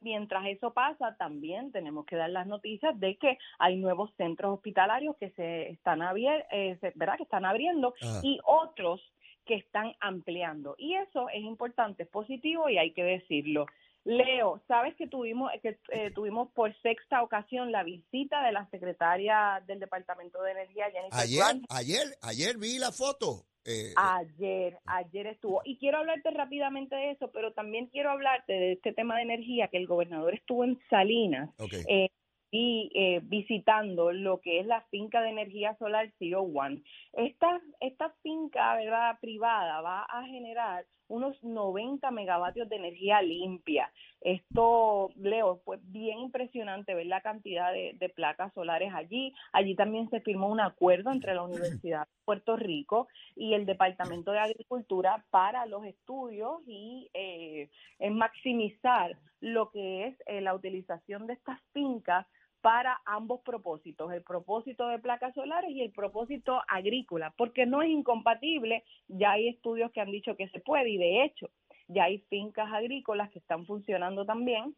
mientras 0.00 0.46
eso 0.46 0.72
pasa, 0.72 1.16
también 1.16 1.72
tenemos 1.72 2.06
que 2.06 2.16
dar 2.16 2.30
las 2.30 2.46
noticias 2.46 2.98
de 3.00 3.16
que 3.16 3.36
hay 3.58 3.76
nuevos 3.76 4.12
centros 4.16 4.54
hospitalarios 4.54 5.16
que 5.16 5.30
se 5.30 5.70
están 5.70 6.00
abier- 6.02 6.46
eh, 6.52 6.76
se- 6.80 6.92
¿verdad? 6.94 7.16
que 7.16 7.24
están 7.24 7.44
abriendo 7.44 7.94
Ajá. 8.00 8.20
y 8.22 8.38
otros 8.44 9.00
que 9.44 9.54
están 9.54 9.94
ampliando. 10.00 10.74
Y 10.78 10.94
eso 10.94 11.28
es 11.30 11.42
importante, 11.42 12.02
es 12.04 12.08
positivo 12.10 12.68
y 12.68 12.78
hay 12.78 12.92
que 12.92 13.02
decirlo. 13.02 13.66
Leo, 14.04 14.62
sabes 14.66 14.94
que 14.96 15.06
tuvimos 15.06 15.50
que 15.62 15.78
eh, 15.90 16.10
tuvimos 16.14 16.50
por 16.52 16.74
sexta 16.80 17.22
ocasión 17.22 17.72
la 17.72 17.82
visita 17.82 18.42
de 18.42 18.52
la 18.52 18.68
secretaria 18.70 19.62
del 19.66 19.80
Departamento 19.80 20.42
de 20.42 20.52
Energía, 20.52 20.90
Jennifer 20.90 21.18
Ayer, 21.20 21.62
ayer, 21.68 22.18
ayer 22.22 22.56
vi 22.58 22.78
la 22.78 22.92
foto. 22.92 23.44
Eh, 23.64 23.92
ayer, 23.96 24.78
ayer 24.86 25.26
estuvo. 25.26 25.60
Y 25.62 25.76
quiero 25.76 25.98
hablarte 25.98 26.30
rápidamente 26.30 26.96
de 26.96 27.10
eso, 27.10 27.30
pero 27.32 27.52
también 27.52 27.88
quiero 27.88 28.10
hablarte 28.10 28.52
de 28.54 28.72
este 28.72 28.94
tema 28.94 29.16
de 29.16 29.22
energía, 29.22 29.68
que 29.68 29.76
el 29.76 29.86
gobernador 29.86 30.34
estuvo 30.34 30.64
en 30.64 30.80
Salinas 30.88 31.50
eh, 31.86 32.08
y 32.50 32.90
eh, 32.94 33.20
visitando 33.22 34.12
lo 34.12 34.40
que 34.40 34.60
es 34.60 34.66
la 34.66 34.82
finca 34.90 35.20
de 35.20 35.30
energía 35.30 35.76
solar 35.78 36.10
Zero 36.18 36.42
One. 36.42 36.82
Esta, 37.12 37.60
esta 37.80 38.10
finca 38.22 38.76
¿verdad? 38.76 39.18
privada 39.20 39.80
va 39.80 40.02
a 40.04 40.24
generar 40.24 40.84
unos 41.08 41.42
90 41.42 42.10
megavatios 42.10 42.68
de 42.68 42.76
energía 42.76 43.22
limpia. 43.22 43.90
Esto, 44.20 45.10
Leo, 45.16 45.60
fue 45.64 45.78
bien 45.82 46.18
impresionante 46.18 46.94
ver 46.94 47.06
la 47.06 47.22
cantidad 47.22 47.72
de, 47.72 48.12
placas 48.14 48.52
solares 48.52 48.92
allí. 48.94 49.32
Allí 49.52 49.74
también 49.74 50.10
se 50.10 50.20
firmó 50.20 50.48
un 50.48 50.60
acuerdo 50.60 51.10
entre 51.10 51.34
la 51.34 51.42
Universidad 51.42 52.00
de 52.00 52.12
Puerto 52.24 52.56
Rico 52.56 53.08
y 53.36 53.54
el 53.54 53.64
Departamento 53.64 54.32
de 54.32 54.40
Agricultura 54.40 55.24
para 55.30 55.66
los 55.66 55.84
estudios 55.84 56.60
y 56.66 57.08
eh, 57.14 57.70
maximizar 58.10 59.16
lo 59.40 59.70
que 59.70 60.06
es 60.06 60.16
eh, 60.26 60.40
la 60.40 60.54
utilización 60.54 61.26
de 61.26 61.34
estas 61.34 61.60
fincas 61.72 62.26
para 62.60 63.00
ambos 63.04 63.40
propósitos, 63.42 64.12
el 64.12 64.22
propósito 64.22 64.88
de 64.88 64.98
placas 64.98 65.34
solares 65.34 65.70
y 65.70 65.82
el 65.82 65.92
propósito 65.92 66.60
agrícola, 66.68 67.32
porque 67.36 67.66
no 67.66 67.82
es 67.82 67.90
incompatible, 67.90 68.84
ya 69.06 69.32
hay 69.32 69.48
estudios 69.48 69.92
que 69.92 70.00
han 70.00 70.10
dicho 70.10 70.36
que 70.36 70.48
se 70.48 70.60
puede 70.60 70.90
y 70.90 70.98
de 70.98 71.24
hecho 71.24 71.50
ya 71.86 72.04
hay 72.04 72.18
fincas 72.28 72.70
agrícolas 72.72 73.30
que 73.30 73.38
están 73.38 73.64
funcionando 73.64 74.26
también 74.26 74.74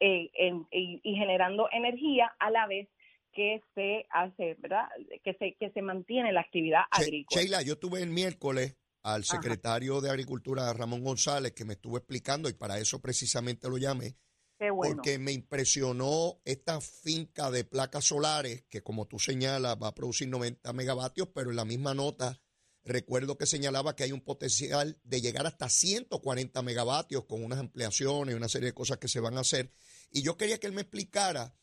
eh, 0.00 0.30
y, 0.70 1.14
generando 1.14 1.68
energía 1.72 2.34
a 2.38 2.50
la 2.50 2.66
vez 2.66 2.88
que 3.32 3.62
se 3.74 4.06
hace, 4.10 4.54
¿verdad? 4.58 4.88
Que 5.22 5.34
se, 5.34 5.54
que 5.54 5.70
se 5.70 5.82
mantiene 5.82 6.32
la 6.32 6.40
actividad 6.40 6.82
agrícola. 6.90 7.40
Sheila, 7.40 7.62
yo 7.62 7.78
tuve 7.78 8.02
el 8.02 8.10
miércoles 8.10 8.76
al 9.06 9.24
secretario 9.24 10.00
de 10.00 10.10
Agricultura, 10.10 10.72
Ramón 10.72 11.04
González, 11.04 11.52
que 11.52 11.64
me 11.64 11.74
estuvo 11.74 11.96
explicando 11.96 12.48
y 12.48 12.54
para 12.54 12.80
eso 12.80 13.00
precisamente 13.00 13.68
lo 13.68 13.78
llamé, 13.78 14.16
porque 14.58 15.20
me 15.20 15.30
impresionó 15.30 16.40
esta 16.44 16.80
finca 16.80 17.52
de 17.52 17.62
placas 17.62 18.06
solares 18.06 18.64
que, 18.68 18.82
como 18.82 19.06
tú 19.06 19.20
señalas, 19.20 19.76
va 19.80 19.88
a 19.88 19.94
producir 19.94 20.26
90 20.28 20.72
megavatios, 20.72 21.28
pero 21.32 21.50
en 21.50 21.56
la 21.56 21.64
misma 21.64 21.94
nota 21.94 22.42
recuerdo 22.82 23.38
que 23.38 23.46
señalaba 23.46 23.94
que 23.94 24.02
hay 24.02 24.10
un 24.10 24.22
potencial 24.22 24.98
de 25.04 25.20
llegar 25.20 25.46
hasta 25.46 25.68
140 25.68 26.60
megavatios 26.62 27.26
con 27.26 27.44
unas 27.44 27.60
ampliaciones 27.60 28.32
y 28.34 28.36
una 28.36 28.48
serie 28.48 28.70
de 28.70 28.74
cosas 28.74 28.98
que 28.98 29.06
se 29.06 29.20
van 29.20 29.36
a 29.36 29.42
hacer. 29.42 29.72
Y 30.10 30.22
yo 30.22 30.36
quería 30.36 30.58
que 30.58 30.66
él 30.66 30.72
me 30.72 30.82
explicara 30.82 31.54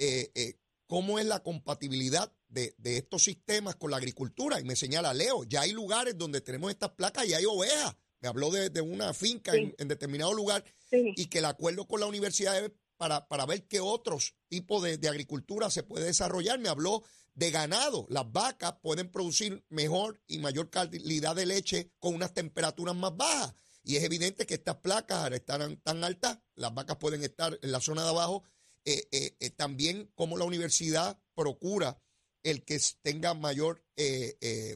eh, 0.00 0.32
eh, 0.34 0.58
cómo 0.88 1.18
es 1.20 1.26
la 1.26 1.42
compatibilidad 1.44 2.32
de, 2.48 2.74
estos 2.82 3.22
sistemas 3.22 3.76
con 3.76 3.92
la 3.92 3.98
agricultura. 3.98 4.58
Y 4.58 4.64
me 4.64 4.74
señala, 4.74 5.14
Leo, 5.14 5.44
ya 5.44 5.60
hay 5.60 5.72
lugares 5.72 6.16
donde 6.18 6.40
tenemos 6.40 6.70
estas 6.70 6.90
placas 6.90 7.26
y 7.26 7.34
hay 7.34 7.44
ovejas. 7.44 7.94
Me 8.20 8.28
habló 8.28 8.50
de, 8.50 8.80
una 8.80 9.14
finca 9.14 9.52
en, 9.54 9.86
determinado 9.86 10.32
lugar 10.32 10.64
y 10.90 11.26
que 11.26 11.38
el 11.38 11.44
acuerdo 11.44 11.86
con 11.86 12.00
la 12.00 12.06
universidad 12.06 12.58
es 12.58 12.72
para, 12.96 13.28
para 13.28 13.46
ver 13.46 13.68
qué 13.68 13.78
otros 13.78 14.34
tipos 14.48 14.82
de, 14.82 15.08
agricultura 15.08 15.70
se 15.70 15.84
puede 15.84 16.06
desarrollar. 16.06 16.58
Me 16.58 16.70
habló 16.70 17.04
de 17.34 17.50
ganado. 17.50 18.06
Las 18.08 18.32
vacas 18.32 18.74
pueden 18.82 19.10
producir 19.12 19.64
mejor 19.68 20.20
y 20.26 20.38
mayor 20.38 20.70
calidad 20.70 21.36
de 21.36 21.46
leche 21.46 21.92
con 22.00 22.14
unas 22.14 22.34
temperaturas 22.34 22.96
más 22.96 23.16
bajas. 23.16 23.54
Y 23.84 23.96
es 23.96 24.02
evidente 24.02 24.46
que 24.46 24.54
estas 24.54 24.76
placas, 24.76 25.24
al 25.24 25.34
estar 25.34 25.60
tan 25.82 26.02
altas, 26.02 26.38
las 26.56 26.74
vacas 26.74 26.96
pueden 26.96 27.22
estar 27.22 27.58
en 27.62 27.72
la 27.72 27.80
zona 27.80 28.02
de 28.02 28.10
abajo. 28.10 28.42
Eh, 28.84 29.08
eh, 29.12 29.36
eh, 29.40 29.50
también 29.50 30.10
como 30.14 30.38
la 30.38 30.44
universidad 30.44 31.20
procura 31.34 32.00
el 32.42 32.64
que 32.64 32.80
tenga 33.02 33.34
mayor 33.34 33.84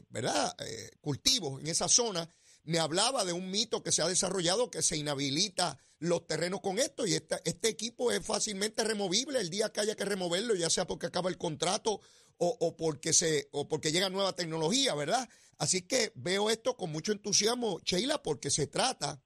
¿verdad? 0.09 0.55
cultivos 0.99 1.61
en 1.61 1.67
esa 1.67 1.87
zona 1.87 2.29
me 2.63 2.79
hablaba 2.79 3.25
de 3.25 3.33
un 3.33 3.49
mito 3.49 3.81
que 3.81 3.91
se 3.91 4.01
ha 4.01 4.07
desarrollado 4.07 4.69
que 4.69 4.81
se 4.81 4.97
inhabilita 4.97 5.79
los 5.99 6.27
terrenos 6.27 6.61
con 6.61 6.77
esto 6.79 7.07
y 7.07 7.13
este 7.13 7.69
equipo 7.69 8.11
es 8.11 8.25
fácilmente 8.25 8.83
removible 8.83 9.39
el 9.39 9.49
día 9.49 9.71
que 9.71 9.79
haya 9.81 9.95
que 9.95 10.05
removerlo, 10.05 10.55
ya 10.55 10.69
sea 10.69 10.85
porque 10.85 11.07
acaba 11.07 11.29
el 11.29 11.37
contrato 11.37 12.01
o, 12.37 12.75
porque 12.75 13.13
se 13.13 13.47
o 13.51 13.67
porque 13.67 13.91
llega 13.91 14.09
nueva 14.09 14.35
tecnología, 14.35 14.93
¿verdad? 14.95 15.27
Así 15.57 15.83
que 15.83 16.11
veo 16.15 16.49
esto 16.49 16.75
con 16.75 16.91
mucho 16.91 17.13
entusiasmo, 17.13 17.79
Sheila, 17.85 18.21
porque 18.21 18.49
se 18.49 18.67
trata 18.67 19.23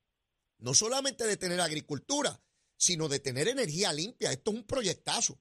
no 0.59 0.73
solamente 0.73 1.25
de 1.25 1.37
tener 1.37 1.59
agricultura, 1.59 2.39
sino 2.77 3.09
de 3.09 3.19
tener 3.19 3.47
energía 3.47 3.91
limpia. 3.91 4.31
Esto 4.31 4.51
es 4.51 4.57
un 4.57 4.65
proyectazo. 4.65 5.39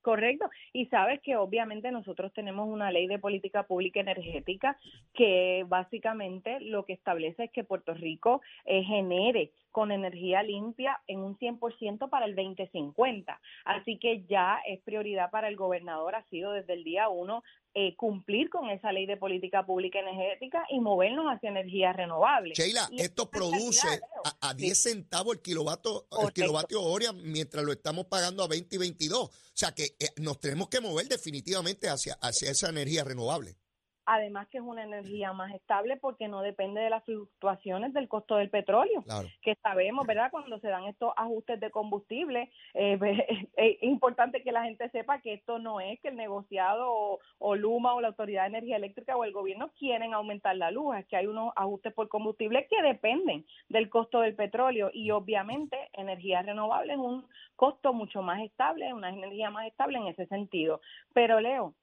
Correcto. 0.00 0.46
Y 0.76 0.84
sabes 0.88 1.22
que 1.22 1.36
obviamente 1.36 1.90
nosotros 1.90 2.34
tenemos 2.34 2.68
una 2.68 2.90
ley 2.90 3.06
de 3.06 3.18
política 3.18 3.62
pública 3.62 3.98
energética 3.98 4.76
que 5.14 5.64
básicamente 5.66 6.60
lo 6.60 6.84
que 6.84 6.92
establece 6.92 7.44
es 7.44 7.50
que 7.50 7.64
Puerto 7.64 7.94
Rico 7.94 8.42
eh, 8.66 8.82
genere 8.84 9.52
con 9.72 9.90
energía 9.90 10.42
limpia 10.42 11.00
en 11.06 11.20
un 11.20 11.38
100% 11.38 12.10
para 12.10 12.26
el 12.26 12.34
2050. 12.34 13.40
Así 13.64 13.98
que 13.98 14.24
ya 14.26 14.58
es 14.66 14.80
prioridad 14.80 15.30
para 15.30 15.48
el 15.48 15.56
gobernador, 15.56 16.14
ha 16.14 16.24
sido 16.28 16.52
desde 16.52 16.74
el 16.74 16.84
día 16.84 17.08
uno 17.08 17.42
eh, 17.78 17.94
cumplir 17.94 18.48
con 18.48 18.70
esa 18.70 18.90
ley 18.90 19.04
de 19.04 19.18
política 19.18 19.66
pública 19.66 19.98
energética 20.00 20.64
y 20.70 20.80
movernos 20.80 21.26
hacia 21.26 21.50
energías 21.50 21.94
renovables. 21.94 22.56
Sheila, 22.56 22.88
esto 22.96 23.28
produce 23.28 24.00
a, 24.40 24.54
10 24.54 24.78
centavos 24.78 25.36
el 25.36 25.42
kilovatio, 25.42 26.06
el 26.22 26.32
kilovatio 26.32 26.82
hora 26.82 27.12
mientras 27.12 27.62
lo 27.62 27.72
estamos 27.72 28.06
pagando 28.06 28.42
a 28.42 28.48
20 28.48 28.76
y 28.76 28.78
22. 28.78 29.20
O 29.24 29.30
sea 29.52 29.72
que 29.72 29.94
eh, 29.98 30.08
nos 30.16 30.40
tenemos 30.40 30.65
que 30.68 30.80
mover 30.80 31.08
definitivamente 31.08 31.88
hacia, 31.88 32.14
hacia 32.14 32.50
esa 32.50 32.68
energía 32.68 33.04
renovable 33.04 33.58
además 34.06 34.48
que 34.48 34.58
es 34.58 34.64
una 34.64 34.84
energía 34.84 35.32
más 35.32 35.52
estable 35.52 35.96
porque 35.96 36.28
no 36.28 36.40
depende 36.40 36.80
de 36.80 36.90
las 36.90 37.04
fluctuaciones 37.04 37.92
del 37.92 38.08
costo 38.08 38.36
del 38.36 38.50
petróleo, 38.50 39.04
que 39.42 39.56
sabemos, 39.56 40.06
¿verdad? 40.06 40.30
Cuando 40.30 40.58
se 40.60 40.68
dan 40.68 40.84
estos 40.84 41.12
ajustes 41.16 41.60
de 41.60 41.70
combustible, 41.70 42.50
eh, 42.74 42.98
es 43.56 43.82
importante 43.82 44.42
que 44.42 44.52
la 44.52 44.64
gente 44.64 44.88
sepa 44.90 45.20
que 45.20 45.34
esto 45.34 45.58
no 45.58 45.80
es 45.80 46.00
que 46.00 46.08
el 46.08 46.16
negociado 46.16 47.18
o, 47.38 47.56
Luma 47.56 47.94
o 47.94 48.00
la 48.00 48.08
Autoridad 48.08 48.42
de 48.42 48.48
Energía 48.48 48.76
Eléctrica 48.76 49.16
o 49.16 49.24
el 49.24 49.32
gobierno 49.32 49.70
quieren 49.78 50.14
aumentar 50.14 50.56
la 50.56 50.70
luz, 50.70 50.96
es 50.96 51.06
que 51.06 51.16
hay 51.16 51.26
unos 51.26 51.52
ajustes 51.56 51.92
por 51.92 52.08
combustible 52.08 52.66
que 52.68 52.82
dependen 52.82 53.44
del 53.68 53.90
costo 53.90 54.20
del 54.20 54.34
petróleo 54.34 54.90
y 54.92 55.10
obviamente 55.10 55.76
energía 55.92 56.42
renovable 56.42 56.92
es 56.92 56.98
un 56.98 57.26
costo 57.56 57.92
mucho 57.92 58.22
más 58.22 58.40
estable, 58.42 58.92
una 58.92 59.10
energía 59.10 59.50
más 59.50 59.66
estable 59.66 59.98
en 59.98 60.06
ese 60.06 60.26
sentido. 60.26 60.80
Pero 61.12 61.40
Leo, 61.40 61.74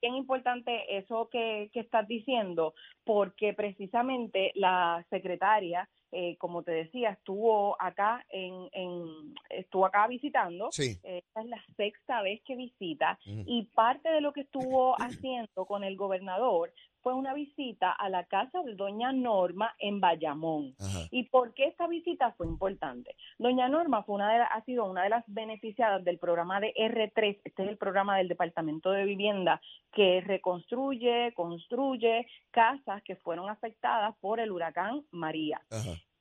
bien 0.00 0.14
importante 0.14 0.96
eso 0.96 1.28
que, 1.30 1.70
que 1.72 1.80
estás 1.80 2.06
diciendo, 2.06 2.74
porque 3.04 3.54
precisamente 3.54 4.52
la 4.54 5.04
secretaria, 5.10 5.88
eh, 6.12 6.36
como 6.38 6.62
te 6.62 6.72
decía, 6.72 7.10
estuvo 7.10 7.76
acá 7.80 8.24
en, 8.30 8.68
en 8.72 9.34
estuvo 9.50 9.86
acá 9.86 10.06
visitando. 10.06 10.68
Sí. 10.70 10.98
Eh, 11.02 11.18
esta 11.18 11.40
es 11.40 11.46
la 11.46 11.64
sexta 11.76 12.22
vez 12.22 12.40
que 12.44 12.56
visita 12.56 13.18
y 13.24 13.64
parte 13.74 14.08
de 14.08 14.20
lo 14.20 14.32
que 14.32 14.42
estuvo 14.42 14.94
haciendo 15.00 15.66
con 15.66 15.84
el 15.84 15.96
gobernador 15.96 16.72
fue 17.08 17.14
una 17.14 17.32
visita 17.32 17.90
a 17.90 18.10
la 18.10 18.24
casa 18.24 18.62
de 18.64 18.74
doña 18.74 19.12
Norma 19.12 19.74
en 19.78 19.98
Bayamón. 19.98 20.76
¿Y 21.10 21.24
por 21.30 21.54
qué 21.54 21.64
esta 21.64 21.86
visita 21.86 22.32
fue 22.32 22.46
importante? 22.46 23.16
Doña 23.38 23.66
Norma 23.66 24.02
fue 24.02 24.16
una 24.16 24.30
de 24.30 24.40
ha 24.40 24.62
sido 24.66 24.84
una 24.84 25.04
de 25.04 25.08
las 25.08 25.24
beneficiadas 25.26 26.04
del 26.04 26.18
programa 26.18 26.60
de 26.60 26.74
R3, 26.74 27.40
este 27.44 27.62
es 27.62 27.68
el 27.70 27.78
programa 27.78 28.18
del 28.18 28.28
Departamento 28.28 28.90
de 28.90 29.06
Vivienda 29.06 29.58
que 29.90 30.20
reconstruye, 30.20 31.32
construye 31.34 32.26
casas 32.50 33.02
que 33.04 33.16
fueron 33.16 33.48
afectadas 33.48 34.14
por 34.20 34.38
el 34.38 34.52
huracán 34.52 35.02
María 35.10 35.62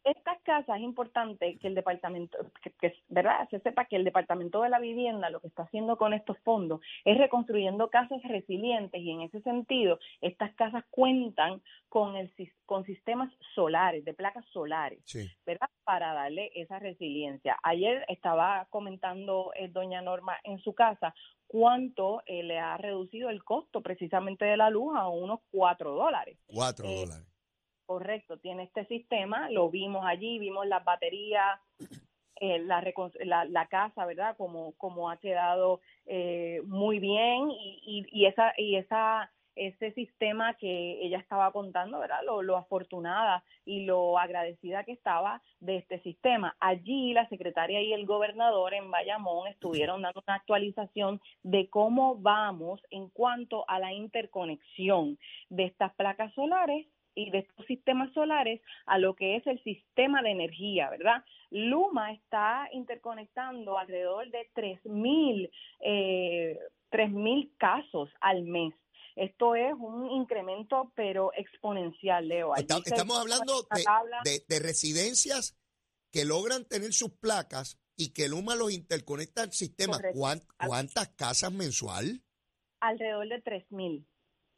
estas 0.09 0.41
casas 0.43 0.77
es 0.77 0.83
importante 0.83 1.57
que 1.59 1.67
el 1.67 1.75
departamento, 1.75 2.37
que, 2.79 2.93
verdad, 3.09 3.47
se 3.49 3.59
sepa 3.59 3.85
que 3.85 3.95
el 3.95 4.03
departamento 4.03 4.61
de 4.61 4.69
la 4.69 4.79
vivienda 4.79 5.29
lo 5.29 5.39
que 5.39 5.47
está 5.47 5.63
haciendo 5.63 5.97
con 5.97 6.13
estos 6.13 6.37
fondos 6.39 6.81
es 7.05 7.17
reconstruyendo 7.17 7.89
casas 7.89 8.21
resilientes 8.23 9.01
y 9.01 9.11
en 9.11 9.21
ese 9.21 9.41
sentido 9.41 9.99
estas 10.21 10.53
casas 10.55 10.83
cuentan 10.89 11.61
con 11.89 12.15
el 12.15 12.31
con 12.65 12.85
sistemas 12.85 13.31
solares, 13.55 14.03
de 14.05 14.13
placas 14.13 14.45
solares, 14.51 14.99
¿verdad? 15.45 15.69
Para 15.83 16.13
darle 16.13 16.51
esa 16.55 16.79
resiliencia. 16.79 17.57
Ayer 17.63 18.05
estaba 18.09 18.67
comentando 18.69 19.51
eh, 19.55 19.69
doña 19.69 20.01
Norma 20.01 20.37
en 20.43 20.59
su 20.59 20.73
casa 20.73 21.13
cuánto 21.47 22.21
eh, 22.25 22.43
le 22.43 22.59
ha 22.59 22.77
reducido 22.77 23.29
el 23.29 23.43
costo 23.43 23.81
precisamente 23.81 24.45
de 24.45 24.57
la 24.57 24.69
luz 24.69 24.95
a 24.95 25.07
unos 25.07 25.39
cuatro 25.49 25.93
dólares. 25.93 26.37
Cuatro 26.47 26.85
eh, 26.87 26.95
dólares 26.95 27.36
Correcto, 27.87 28.37
tiene 28.37 28.63
este 28.63 28.85
sistema, 28.87 29.49
lo 29.49 29.69
vimos 29.69 30.05
allí, 30.05 30.39
vimos 30.39 30.67
las 30.67 30.83
baterías, 30.83 31.57
eh, 32.41 32.59
la, 32.59 33.45
la, 33.45 33.67
casa, 33.67 34.05
¿verdad? 34.05 34.35
Como, 34.35 34.73
como 34.73 35.09
ha 35.09 35.15
quedado 35.15 35.79
eh, 36.05 36.61
muy 36.65 36.99
bien 36.99 37.49
y, 37.49 38.05
y, 38.11 38.25
esa, 38.25 38.53
y 38.57 38.75
esa 38.75 39.31
ese 39.55 39.91
sistema 39.93 40.53
que 40.55 40.99
ella 41.01 41.17
estaba 41.17 41.51
contando, 41.51 41.99
¿verdad? 41.99 42.19
Lo, 42.25 42.41
lo 42.41 42.57
afortunada 42.57 43.43
y 43.65 43.85
lo 43.85 44.19
agradecida 44.19 44.83
que 44.83 44.91
estaba 44.91 45.41
de 45.61 45.77
este 45.77 45.99
sistema. 46.01 46.55
Allí 46.59 47.13
la 47.13 47.27
secretaria 47.29 47.81
y 47.81 47.93
el 47.93 48.05
gobernador 48.05 48.73
en 48.73 48.91
Bayamón 48.91 49.47
estuvieron 49.47 50.01
dando 50.01 50.21
una 50.27 50.35
actualización 50.35 51.21
de 51.41 51.69
cómo 51.69 52.17
vamos 52.17 52.81
en 52.91 53.09
cuanto 53.09 53.67
a 53.69 53.79
la 53.79 53.93
interconexión 53.93 55.17
de 55.49 55.63
estas 55.63 55.95
placas 55.95 56.33
solares 56.33 56.85
y 57.17 57.31
de 57.31 57.39
estos 57.39 57.65
sistemas 57.65 58.13
solares 58.13 58.61
a 58.85 58.99
lo 58.99 59.15
que 59.15 59.37
es 59.37 59.47
el 59.47 59.61
sistema 59.63 60.21
de 60.21 60.29
energía, 60.29 60.89
¿verdad? 60.89 61.25
Luma 61.49 62.13
está 62.13 62.69
interconectando 62.71 63.77
alrededor 63.77 64.29
de 64.29 64.47
3.000 64.55 65.49
eh, 65.79 66.59
mil 67.09 67.51
casos 67.57 68.09
al 68.21 68.43
mes. 68.43 68.73
Esto 69.15 69.55
es 69.55 69.73
un 69.73 70.11
incremento, 70.11 70.91
pero 70.95 71.31
exponencial, 71.35 72.27
Leo. 72.27 72.53
estamos 72.55 73.19
hablando 73.19 73.67
de, 74.23 74.59
residencias 74.59 75.57
que 76.11 76.23
logran 76.23 76.65
tener 76.65 76.93
sus 76.93 77.09
placas 77.09 77.79
y 77.95 78.13
que 78.13 78.29
Luma 78.29 78.55
los 78.55 78.71
interconecta 78.71 79.41
al 79.41 79.53
sistema. 79.53 79.97
¿Cuántas 80.13 81.09
casas 81.15 81.51
mensual? 81.51 82.21
Alrededor 82.79 83.27
de 83.27 83.43
3.000. 83.43 84.05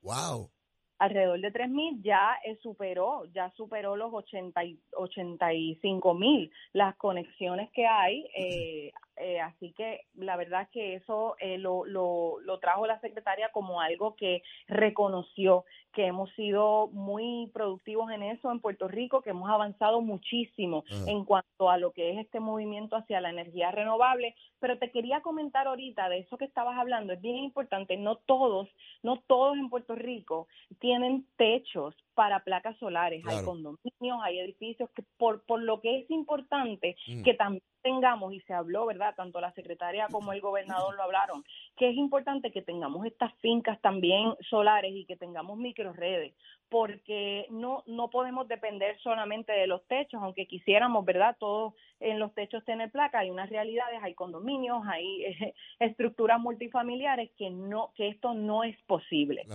¡Wow! 0.02 0.52
Alrededor 1.00 1.40
de 1.40 1.52
3.000 1.52 2.02
ya 2.04 2.38
superó, 2.62 3.26
ya 3.34 3.50
superó 3.52 3.96
los 3.96 4.14
80, 4.14 4.62
85 4.94 6.14
mil 6.14 6.52
las 6.74 6.96
conexiones 6.98 7.72
que 7.72 7.88
hay. 7.88 8.28
Eh, 8.36 8.92
eh, 9.20 9.42
así 9.42 9.74
que 9.74 10.06
la 10.16 10.38
verdad 10.38 10.64
es 10.64 10.70
que 10.70 10.96
eso 10.96 11.36
eh, 11.40 11.58
lo, 11.58 11.86
lo, 11.86 12.40
lo 12.42 12.60
trajo 12.60 12.88
la 12.88 13.00
secretaria 13.02 13.52
como 13.52 13.82
algo 13.82 14.16
que 14.16 14.42
reconoció 14.68 15.66
que 15.94 16.06
hemos 16.06 16.32
sido 16.36 16.88
muy 16.88 17.50
productivos 17.54 18.12
en 18.12 18.24
eso 18.24 18.52
en 18.52 18.60
Puerto 18.60 18.88
Rico, 18.88 19.22
que 19.22 19.32
hemos 19.32 19.50
avanzado 19.50 20.02
muchísimo 20.02 20.84
en 21.08 21.26
cuanto 21.26 21.70
a 21.70 21.78
lo 21.78 21.92
que 21.92 22.12
es 22.12 22.20
este 22.20 22.40
movimiento 22.40 22.96
hacia 22.96 23.22
la 23.22 23.32
energía 23.32 23.72
renovable. 23.72 24.36
Pero 24.60 24.78
te 24.78 24.92
quería 24.92 25.22
comentar 25.22 25.68
ahorita 25.68 26.08
de 26.10 26.20
eso 26.20 26.38
que 26.38 26.46
estabas 26.46 26.78
hablando, 26.78 27.14
es 27.14 27.22
bien 27.22 27.38
importante, 27.38 27.98
no 27.98 28.16
todos, 28.18 28.70
no 29.04 29.20
todos 29.28 29.58
en 29.58 29.70
Puerto 29.70 29.96
Rico 29.96 30.48
tienen 30.80 31.26
techos 31.38 31.96
para 32.20 32.44
placas 32.44 32.78
solares, 32.80 33.24
hay 33.26 33.46
condominios, 33.46 34.20
hay 34.22 34.40
edificios 34.40 34.90
que 34.90 35.04
por, 35.18 35.42
por 35.46 35.64
lo 35.64 35.80
que 35.80 36.00
es 36.00 36.12
importante 36.12 36.98
mm. 37.08 37.24
que 37.24 37.34
también 37.34 37.64
tengamos, 37.82 38.34
y 38.34 38.42
se 38.42 38.54
habló, 38.54 38.86
¿verdad? 38.86 39.16
Tanto 39.16 39.40
la 39.40 39.54
secretaria 39.54 40.06
como 40.12 40.34
el 40.34 40.42
gobernador 40.42 40.98
lo 40.98 41.04
hablaron, 41.04 41.46
que 41.78 41.90
es 41.90 41.96
importante 41.96 42.52
que 42.52 42.62
tengamos 42.62 43.06
estas 43.06 43.34
fincas 43.36 43.80
también 43.80 44.36
solares 44.50 44.92
y 44.94 45.06
que 45.06 45.16
tengamos 45.16 45.58
microredes, 45.58 46.34
porque 46.68 47.48
no, 47.52 47.84
no 47.88 48.10
podemos 48.10 48.50
depender 48.50 49.00
solamente 49.00 49.54
de 49.54 49.68
los 49.68 49.88
techos, 49.88 50.22
aunque 50.22 50.46
quisiéramos, 50.46 51.06
¿verdad? 51.06 51.38
Todos 51.40 51.74
en 52.00 52.20
los 52.20 52.34
techos 52.34 52.64
tener 52.66 52.92
placa, 52.92 53.20
hay 53.20 53.30
unas 53.30 53.50
realidades, 53.50 54.00
hay 54.02 54.14
condominios, 54.14 54.82
hay 54.88 55.26
eh, 55.26 55.54
estructuras 55.80 56.40
multifamiliares 56.40 57.32
que 57.38 57.50
no, 57.50 57.92
que 57.96 58.08
esto 58.08 58.34
no 58.34 58.64
es 58.64 58.80
posible. 58.84 59.46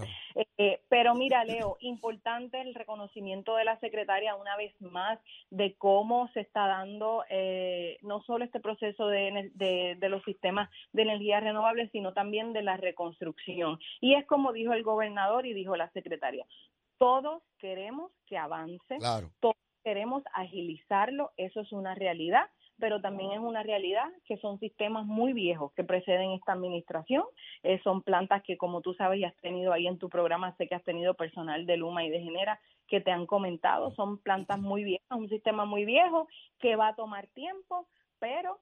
Eh, 0.58 0.80
pero 0.88 1.14
mira, 1.14 1.44
Leo, 1.44 1.76
importante 1.80 2.60
el 2.60 2.74
reconocimiento 2.74 3.56
de 3.56 3.64
la 3.64 3.78
secretaria 3.80 4.36
una 4.36 4.56
vez 4.56 4.74
más 4.80 5.18
de 5.50 5.74
cómo 5.74 6.28
se 6.34 6.40
está 6.40 6.66
dando 6.66 7.24
eh, 7.30 7.98
no 8.02 8.22
solo 8.22 8.44
este 8.44 8.60
proceso 8.60 9.08
de, 9.08 9.50
de, 9.54 9.96
de 9.98 10.08
los 10.08 10.22
sistemas 10.24 10.70
de 10.92 11.02
energía 11.02 11.40
renovable, 11.40 11.88
sino 11.90 12.12
también 12.12 12.52
de 12.52 12.62
la 12.62 12.76
reconstrucción. 12.76 13.78
Y 14.00 14.14
es 14.14 14.26
como 14.26 14.52
dijo 14.52 14.72
el 14.72 14.82
gobernador 14.82 15.46
y 15.46 15.54
dijo 15.54 15.76
la 15.76 15.90
secretaria, 15.90 16.46
todos 16.98 17.42
queremos 17.58 18.12
que 18.26 18.38
avance, 18.38 18.98
todos 19.40 19.56
queremos 19.84 20.24
agilizarlo, 20.32 21.30
eso 21.36 21.60
es 21.60 21.70
una 21.72 21.94
realidad, 21.94 22.50
pero 22.78 23.00
también 23.00 23.32
es 23.32 23.38
una 23.38 23.62
realidad 23.62 24.10
que 24.24 24.38
son 24.38 24.58
sistemas 24.58 25.06
muy 25.06 25.32
viejos 25.32 25.72
que 25.74 25.84
preceden 25.84 26.32
esta 26.32 26.52
administración, 26.52 27.22
eh, 27.62 27.80
son 27.84 28.02
plantas 28.02 28.42
que 28.42 28.56
como 28.56 28.80
tú 28.80 28.94
sabes 28.94 29.20
y 29.20 29.24
has 29.24 29.36
tenido 29.36 29.72
ahí 29.72 29.86
en 29.86 29.98
tu 29.98 30.08
programa, 30.08 30.56
sé 30.56 30.66
que 30.66 30.74
has 30.74 30.82
tenido 30.82 31.14
personal 31.14 31.66
de 31.66 31.76
Luma 31.76 32.04
y 32.04 32.10
de 32.10 32.20
Genera 32.20 32.58
que 32.88 33.00
te 33.00 33.12
han 33.12 33.26
comentado, 33.26 33.94
son 33.94 34.18
plantas 34.18 34.58
muy 34.58 34.82
viejas, 34.84 35.18
un 35.18 35.28
sistema 35.28 35.64
muy 35.64 35.84
viejo 35.84 36.28
que 36.58 36.76
va 36.76 36.88
a 36.88 36.96
tomar 36.96 37.28
tiempo, 37.28 37.86
pero 38.18 38.58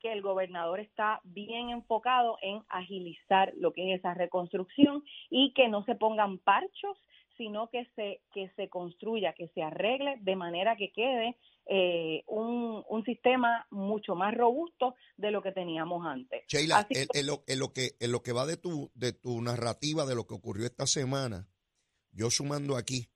que 0.00 0.12
el 0.12 0.22
gobernador 0.22 0.80
está 0.80 1.20
bien 1.24 1.70
enfocado 1.70 2.38
en 2.40 2.62
agilizar 2.68 3.52
lo 3.56 3.72
que 3.72 3.92
es 3.92 3.98
esa 3.98 4.14
reconstrucción 4.14 5.02
y 5.28 5.52
que 5.52 5.68
no 5.68 5.84
se 5.84 5.94
pongan 5.94 6.38
parchos 6.38 6.96
sino 7.38 7.70
que 7.70 7.86
se, 7.96 8.20
que 8.34 8.50
se 8.56 8.68
construya, 8.68 9.32
que 9.32 9.48
se 9.48 9.62
arregle 9.62 10.16
de 10.20 10.36
manera 10.36 10.76
que 10.76 10.92
quede 10.92 11.38
eh, 11.66 12.24
un, 12.26 12.84
un, 12.88 13.04
sistema 13.04 13.66
mucho 13.70 14.14
más 14.14 14.34
robusto 14.34 14.94
de 15.16 15.30
lo 15.30 15.42
que 15.42 15.52
teníamos 15.52 16.04
antes. 16.04 16.44
Sheila, 16.48 16.86
en, 16.90 17.26
lo, 17.26 17.72
que, 17.72 17.92
en 18.00 18.12
lo 18.12 18.22
que 18.22 18.32
va 18.32 18.44
de 18.44 18.56
tu, 18.56 18.90
de 18.94 19.12
tu 19.12 19.40
narrativa 19.40 20.04
de 20.04 20.14
lo 20.14 20.26
que 20.26 20.34
ocurrió 20.34 20.66
esta 20.66 20.86
semana, 20.86 21.48
yo 22.10 22.30
sumando 22.30 22.76
aquí, 22.76 23.08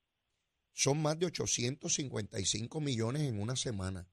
son 0.72 1.02
más 1.02 1.18
de 1.18 1.26
855 1.26 2.80
millones 2.80 3.22
en 3.22 3.40
una 3.40 3.56
semana. 3.56 4.06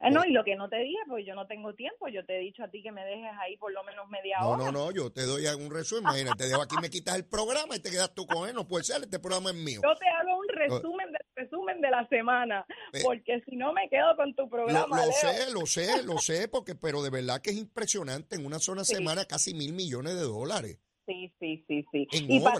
Eh, 0.00 0.10
no, 0.10 0.24
y 0.24 0.32
lo 0.32 0.44
que 0.44 0.56
no 0.56 0.68
te 0.68 0.76
dije, 0.76 0.98
pues 1.08 1.24
yo 1.26 1.34
no 1.34 1.46
tengo 1.46 1.74
tiempo. 1.74 2.08
Yo 2.08 2.24
te 2.26 2.36
he 2.36 2.40
dicho 2.40 2.62
a 2.62 2.68
ti 2.68 2.82
que 2.82 2.92
me 2.92 3.04
dejes 3.04 3.32
ahí 3.40 3.56
por 3.56 3.72
lo 3.72 3.82
menos 3.84 4.08
media 4.10 4.44
hora. 4.44 4.58
No, 4.58 4.72
no, 4.72 4.86
no, 4.86 4.90
yo 4.90 5.10
te 5.10 5.22
doy 5.22 5.46
un 5.46 5.70
resumen. 5.70 6.04
Imagínate, 6.04 6.44
te 6.44 6.48
dejo 6.50 6.62
aquí, 6.62 6.76
me 6.80 6.90
quitas 6.90 7.16
el 7.16 7.24
programa 7.24 7.76
y 7.76 7.80
te 7.80 7.90
quedas 7.90 8.14
tú 8.14 8.26
con 8.26 8.48
él. 8.48 8.54
No 8.54 8.68
puede 8.68 8.84
ser, 8.84 9.02
este 9.02 9.18
programa 9.18 9.50
es 9.50 9.56
mío. 9.56 9.80
Yo 9.82 9.94
te 9.96 10.08
hago 10.08 10.38
un 10.38 10.48
resumen 10.48 11.12
del 11.12 11.26
resumen 11.34 11.80
de 11.80 11.90
la 11.90 12.06
semana, 12.08 12.66
eh, 12.92 13.00
porque 13.02 13.42
si 13.48 13.56
no 13.56 13.72
me 13.72 13.88
quedo 13.88 14.14
con 14.16 14.34
tu 14.34 14.48
programa. 14.50 14.96
Lo, 14.96 15.12
sé, 15.12 15.52
lo 15.52 15.66
sé, 15.66 16.02
lo 16.02 16.18
sé, 16.18 16.48
porque, 16.48 16.74
pero 16.74 17.02
de 17.02 17.10
verdad 17.10 17.40
que 17.40 17.50
es 17.50 17.56
impresionante. 17.56 18.36
En 18.36 18.44
una 18.44 18.58
sola 18.58 18.84
semana, 18.84 19.24
casi 19.24 19.54
mil 19.54 19.72
millones 19.72 20.14
de 20.14 20.22
dólares. 20.22 20.78
Sí, 21.06 21.32
sí, 21.38 21.64
sí, 21.68 21.86
sí. 21.90 22.06
y 22.10 22.40
para 22.40 22.58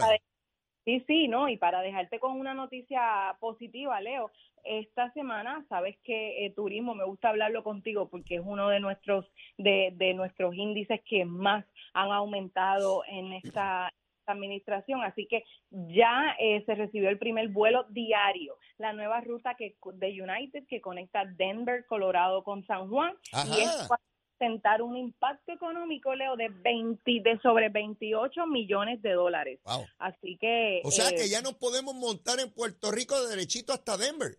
Sí, 0.87 1.03
sí, 1.09 1.27
no, 1.27 1.49
y 1.49 1.57
para 1.57 1.81
dejarte 1.83 2.21
con 2.21 2.39
una 2.39 2.55
noticia 2.55 3.37
positiva, 3.41 4.01
Leo, 4.01 4.31
esta 4.63 5.13
semana, 5.15 5.67
sabes 5.69 5.97
que 6.05 6.47
eh, 6.47 6.51
turismo, 6.51 6.95
me 6.95 7.05
gusta 7.05 7.31
hablarlo 7.31 7.65
contigo 7.65 8.09
porque 8.09 8.37
es 8.37 8.43
uno 8.45 8.69
de 8.69 8.79
nuestros 8.79 9.27
de, 9.59 9.93
de 9.97 10.15
nuestros 10.15 10.55
índices 10.55 11.01
que 11.05 11.25
más 11.25 11.65
han 11.93 12.13
aumentado 12.13 13.03
en 13.09 13.33
esta 13.33 13.93
administración, 14.27 15.03
así 15.03 15.27
que 15.27 15.45
ya 15.71 16.37
eh, 16.39 16.63
se 16.67 16.77
recibió 16.77 17.09
el 17.09 17.19
primer 17.19 17.49
vuelo 17.49 17.87
diario, 17.91 18.57
la 18.79 18.93
nueva 18.93 19.21
ruta 19.21 19.55
que 19.55 19.75
de 19.95 20.23
United 20.23 20.69
que 20.69 20.81
conecta 20.81 21.25
Denver, 21.25 21.85
Colorado 21.87 22.45
con 22.45 22.65
San 22.65 22.89
Juan. 22.89 23.15
Y 23.33 23.61
es 23.61 23.89
presentar 24.37 24.83
un 24.83 24.97
impacto 24.97 25.53
económico, 25.53 26.15
Leo, 26.15 26.37
de 26.37 26.49
20 26.49 27.03
de 27.23 27.39
sobre 27.43 27.69
28 27.69 28.47
millones 28.47 29.03
de 29.03 29.13
dólares. 29.13 29.61
Así 29.99 30.37
que 30.41 30.81
O 30.85 30.91
sea 30.91 31.11
que 31.11 31.25
eh, 31.25 31.29
ya 31.29 31.43
no 31.43 31.59
podemos 31.59 31.95
montar 31.95 32.41
en 32.41 32.53
Puerto 32.53 32.91
Rico 32.91 33.21
de 33.23 33.31
derechito 33.31 33.73
hasta 33.73 33.97
Denver. 33.97 34.39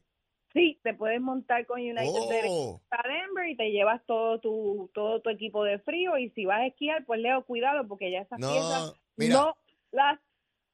Sí, 0.54 0.80
te 0.84 0.94
puedes 0.94 1.22
montar 1.22 1.66
con 1.66 1.80
United 1.80 2.46
oh. 2.48 2.82
a 2.90 3.08
Denver 3.08 3.50
y 3.50 3.56
te 3.56 3.70
llevas 3.70 4.02
todo 4.06 4.40
tu 4.40 4.90
todo 4.94 5.22
tu 5.22 5.30
equipo 5.30 5.64
de 5.64 5.78
frío 5.80 6.18
y 6.18 6.30
si 6.32 6.46
vas 6.46 6.62
a 6.62 6.68
esquiar, 6.68 7.06
pues 7.06 7.20
Leo, 7.20 7.44
cuidado 7.46 7.88
porque 7.88 8.12
ya 8.12 8.22
esas 8.22 8.40
piezas 8.40 8.94
no 9.18 9.56
las 9.92 10.20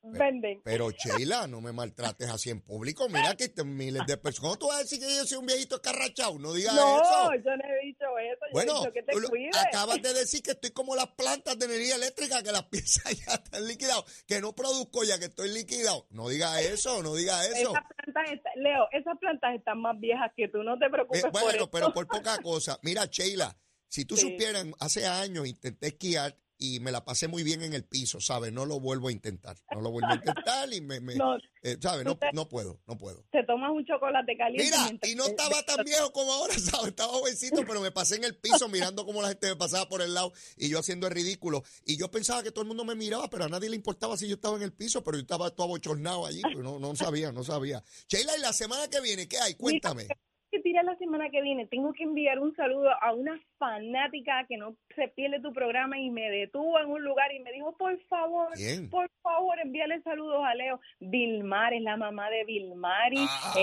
venden. 0.03 0.61
Pero 0.63 0.91
Sheila, 0.91 1.47
no 1.47 1.61
me 1.61 1.71
maltrates 1.71 2.29
así 2.29 2.49
en 2.49 2.61
público. 2.61 3.07
Mira 3.07 3.35
que 3.35 3.51
miles 3.63 4.03
de 4.05 4.17
personas. 4.17 4.41
¿Cómo 4.41 4.57
tú 4.57 4.67
vas 4.67 4.77
a 4.77 4.83
decir 4.83 4.99
que 4.99 5.05
yo 5.05 5.25
soy 5.25 5.37
un 5.37 5.45
viejito 5.45 5.75
escarrachado? 5.75 6.37
No 6.39 6.53
digas 6.53 6.73
eso. 6.73 6.83
No, 6.83 7.35
yo 7.35 7.57
no 7.57 7.63
he 7.63 7.82
dicho 8.17 8.33
eso. 8.33 8.45
Yo 8.47 8.53
bueno, 8.53 8.71
he 8.71 8.79
dicho 8.79 8.93
que 8.93 9.03
te 9.03 9.59
acabas 9.59 10.01
de 10.01 10.13
decir 10.13 10.41
que 10.43 10.51
estoy 10.51 10.71
como 10.71 10.95
las 10.95 11.07
plantas 11.07 11.57
de 11.57 11.65
energía 11.65 11.95
eléctrica, 11.95 12.43
que 12.43 12.51
las 12.51 12.63
piezas 12.69 13.13
ya 13.25 13.33
están 13.33 13.67
liquidadas, 13.67 14.03
que 14.27 14.41
no 14.41 14.53
produzco 14.53 15.03
ya, 15.03 15.19
que 15.19 15.25
estoy 15.25 15.49
liquidado. 15.49 16.07
No 16.11 16.29
digas 16.29 16.61
eso, 16.61 17.01
no 17.03 17.15
digas 17.15 17.45
eso. 17.47 17.71
Esas 17.71 17.83
plantas 18.13 18.53
Leo, 18.55 18.87
esas 18.91 19.17
plantas 19.19 19.55
están 19.55 19.79
más 19.79 19.99
viejas 19.99 20.31
que 20.35 20.47
tú, 20.47 20.63
no 20.63 20.77
te 20.77 20.89
preocupes. 20.89 21.23
Eh, 21.23 21.29
bueno, 21.31 21.69
pero 21.69 21.93
por 21.93 22.07
poca 22.07 22.37
cosa. 22.43 22.79
Mira, 22.83 23.05
Sheila, 23.05 23.55
si 23.87 24.05
tú 24.05 24.17
supieras, 24.17 24.65
hace 24.79 25.05
años 25.05 25.47
intenté 25.47 25.87
esquiar 25.87 26.35
y 26.57 26.79
me 26.79 26.91
la 26.91 27.03
pasé 27.03 27.27
muy 27.27 27.43
bien 27.43 27.61
en 27.61 27.73
el 27.73 27.83
piso, 27.83 28.19
¿sabes? 28.19 28.53
No 28.53 28.65
lo 28.65 28.79
vuelvo 28.79 29.09
a 29.09 29.11
intentar, 29.11 29.57
no 29.73 29.81
lo 29.81 29.91
vuelvo 29.91 30.09
a 30.09 30.15
intentar 30.15 30.71
y 30.73 30.81
me, 30.81 30.99
no, 31.15 31.37
eh, 31.61 31.77
¿sabes? 31.81 32.05
No, 32.05 32.17
no, 32.33 32.49
puedo, 32.49 32.79
no 32.87 32.97
puedo. 32.97 33.25
Te 33.31 33.43
tomas 33.43 33.71
un 33.71 33.85
chocolate 33.85 34.35
caliente. 34.37 34.63
Mira, 34.63 34.99
y 35.03 35.15
no 35.15 35.25
estaba 35.25 35.63
tan 35.63 35.83
viejo 35.83 36.11
como 36.11 36.31
ahora, 36.31 36.53
¿sabes? 36.59 36.89
Estaba 36.89 37.13
jovencito, 37.13 37.63
pero 37.65 37.81
me 37.81 37.91
pasé 37.91 38.15
en 38.15 38.23
el 38.23 38.37
piso 38.37 38.67
mirando 38.69 39.05
cómo 39.05 39.21
la 39.21 39.29
gente 39.29 39.47
me 39.47 39.55
pasaba 39.55 39.87
por 39.87 40.01
el 40.01 40.13
lado 40.13 40.33
y 40.57 40.69
yo 40.69 40.79
haciendo 40.79 41.07
el 41.07 41.13
ridículo. 41.13 41.63
Y 41.85 41.97
yo 41.97 42.09
pensaba 42.11 42.43
que 42.43 42.51
todo 42.51 42.61
el 42.61 42.67
mundo 42.67 42.85
me 42.85 42.95
miraba, 42.95 43.29
pero 43.29 43.45
a 43.45 43.49
nadie 43.49 43.69
le 43.69 43.75
importaba 43.75 44.17
si 44.17 44.27
yo 44.27 44.35
estaba 44.35 44.57
en 44.57 44.63
el 44.63 44.73
piso, 44.73 45.03
pero 45.03 45.17
yo 45.17 45.21
estaba 45.21 45.49
todo 45.51 45.67
abochornado 45.67 46.25
allí, 46.25 46.41
pues 46.41 46.63
no, 46.63 46.79
no 46.79 46.95
sabía, 46.95 47.31
no 47.31 47.43
sabía. 47.43 47.83
Sheila, 48.07 48.37
¿y 48.37 48.41
la 48.41 48.53
semana 48.53 48.87
que 48.87 49.01
viene 49.01 49.27
qué 49.27 49.37
hay? 49.39 49.55
Cuéntame. 49.55 50.07
Que 50.53 50.59
tirar 50.59 50.85
la 50.85 50.95
semana 50.97 51.31
que 51.31 51.41
viene? 51.41 51.65
Tengo 51.65 51.93
que 51.93 52.03
enviar 52.03 52.37
un 52.37 52.55
saludo 52.55 52.91
a 53.01 53.11
una 53.11 53.39
fanática 53.57 54.45
que 54.47 54.55
no 54.55 54.75
se 54.95 55.07
pierde 55.07 55.41
tu 55.41 55.51
programa 55.51 55.97
y 55.97 56.11
me 56.11 56.29
detuvo 56.29 56.79
en 56.79 56.91
un 56.91 57.03
lugar 57.03 57.33
y 57.33 57.39
me 57.39 57.51
dijo, 57.51 57.75
por 57.75 57.99
favor, 58.03 58.49
por 58.91 59.09
favor, 59.23 59.59
envíale 59.59 59.99
saludos 60.03 60.43
a 60.45 60.53
Leo. 60.53 60.79
Vilmar 60.99 61.73
es 61.73 61.81
la 61.81 61.97
mamá 61.97 62.29
de 62.29 62.45
Vilmari, 62.45 63.25
ah. 63.27 63.53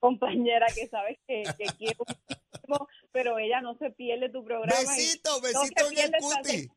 compañera 0.00 0.66
que 0.74 0.88
sabes 0.88 1.18
que, 1.26 1.42
que 1.58 1.66
quiero 1.76 2.04
pero 3.12 3.38
ella 3.38 3.60
no 3.60 3.76
se 3.78 3.90
pierde 3.90 4.28
tu 4.30 4.44
programa. 4.44 4.72
Besito, 4.78 5.40
besito 5.40 5.90
en 5.90 5.98
el 5.98 6.12
cutis. 6.20 6.70